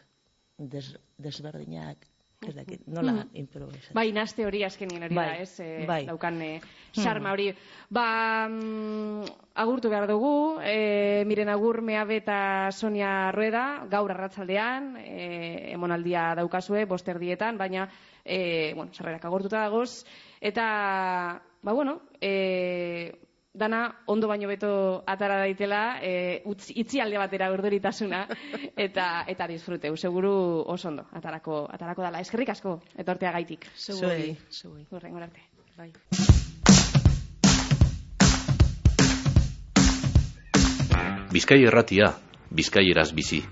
des, 0.57 0.93
desberdinak, 1.17 2.07
ez 2.45 2.53
dakit, 2.53 2.83
nola 2.85 3.23
improvisatzen. 3.33 3.95
Bai, 3.97 4.11
naste 4.13 4.45
hori 4.45 4.61
azkenien 4.65 5.07
hori 5.07 5.15
Bai, 5.17 5.25
da, 5.25 5.37
ez? 5.41 5.59
E, 5.63 5.85
bai. 5.89 6.01
Daukan 6.05 6.41
e, 6.45 6.49
xarma 6.93 7.31
hori. 7.33 7.47
Ba, 7.89 8.05
mm, 8.49 9.31
agurtu 9.63 9.89
behar 9.89 10.05
dugu, 10.09 10.59
e, 10.61 11.23
miren 11.29 11.49
agur 11.49 11.81
meabe 11.81 12.19
eta 12.21 12.69
Sonia 12.71 13.31
Rueda, 13.33 13.87
gaur 13.89 14.13
arratsaldean, 14.13 14.93
e, 15.01 15.73
emonaldia 15.73 16.33
daukazue, 16.37 16.85
bosterdietan, 16.85 17.57
baina, 17.57 17.87
e, 18.27 18.73
bueno, 18.75 18.93
sarrerak 18.93 19.25
agortuta 19.25 19.63
dagoz, 19.63 20.03
eta, 20.41 21.41
ba, 21.61 21.73
bueno, 21.73 22.01
e, 22.21 23.15
dana 23.57 24.03
ondo 24.05 24.27
baino 24.27 24.47
beto 24.47 25.03
atara 25.07 25.39
daitela, 25.41 25.99
e, 26.01 26.41
utz, 26.45 26.69
itzi 26.69 27.01
alde 27.01 27.17
batera 27.17 27.49
urduritasuna, 27.51 28.27
eta 28.87 29.25
eta 29.27 29.47
disfruteu, 29.49 29.97
seguru 29.97 30.63
oso 30.67 30.91
ondo, 30.91 31.07
atarako, 31.11 31.65
atarako 31.73 32.05
dala. 32.05 32.21
Eskerrik 32.21 32.53
asko, 32.53 32.79
etortea 32.95 33.33
gaitik. 33.33 33.65
Zeuei, 33.75 34.35
zeuei. 34.51 34.85
Horrengo 34.91 35.23
arte. 35.23 35.41
Bai. 35.77 35.91
Bizkai 41.33 41.59
erratia, 41.67 42.13
bizkaieraz 42.49 43.11
bizi. 43.13 43.43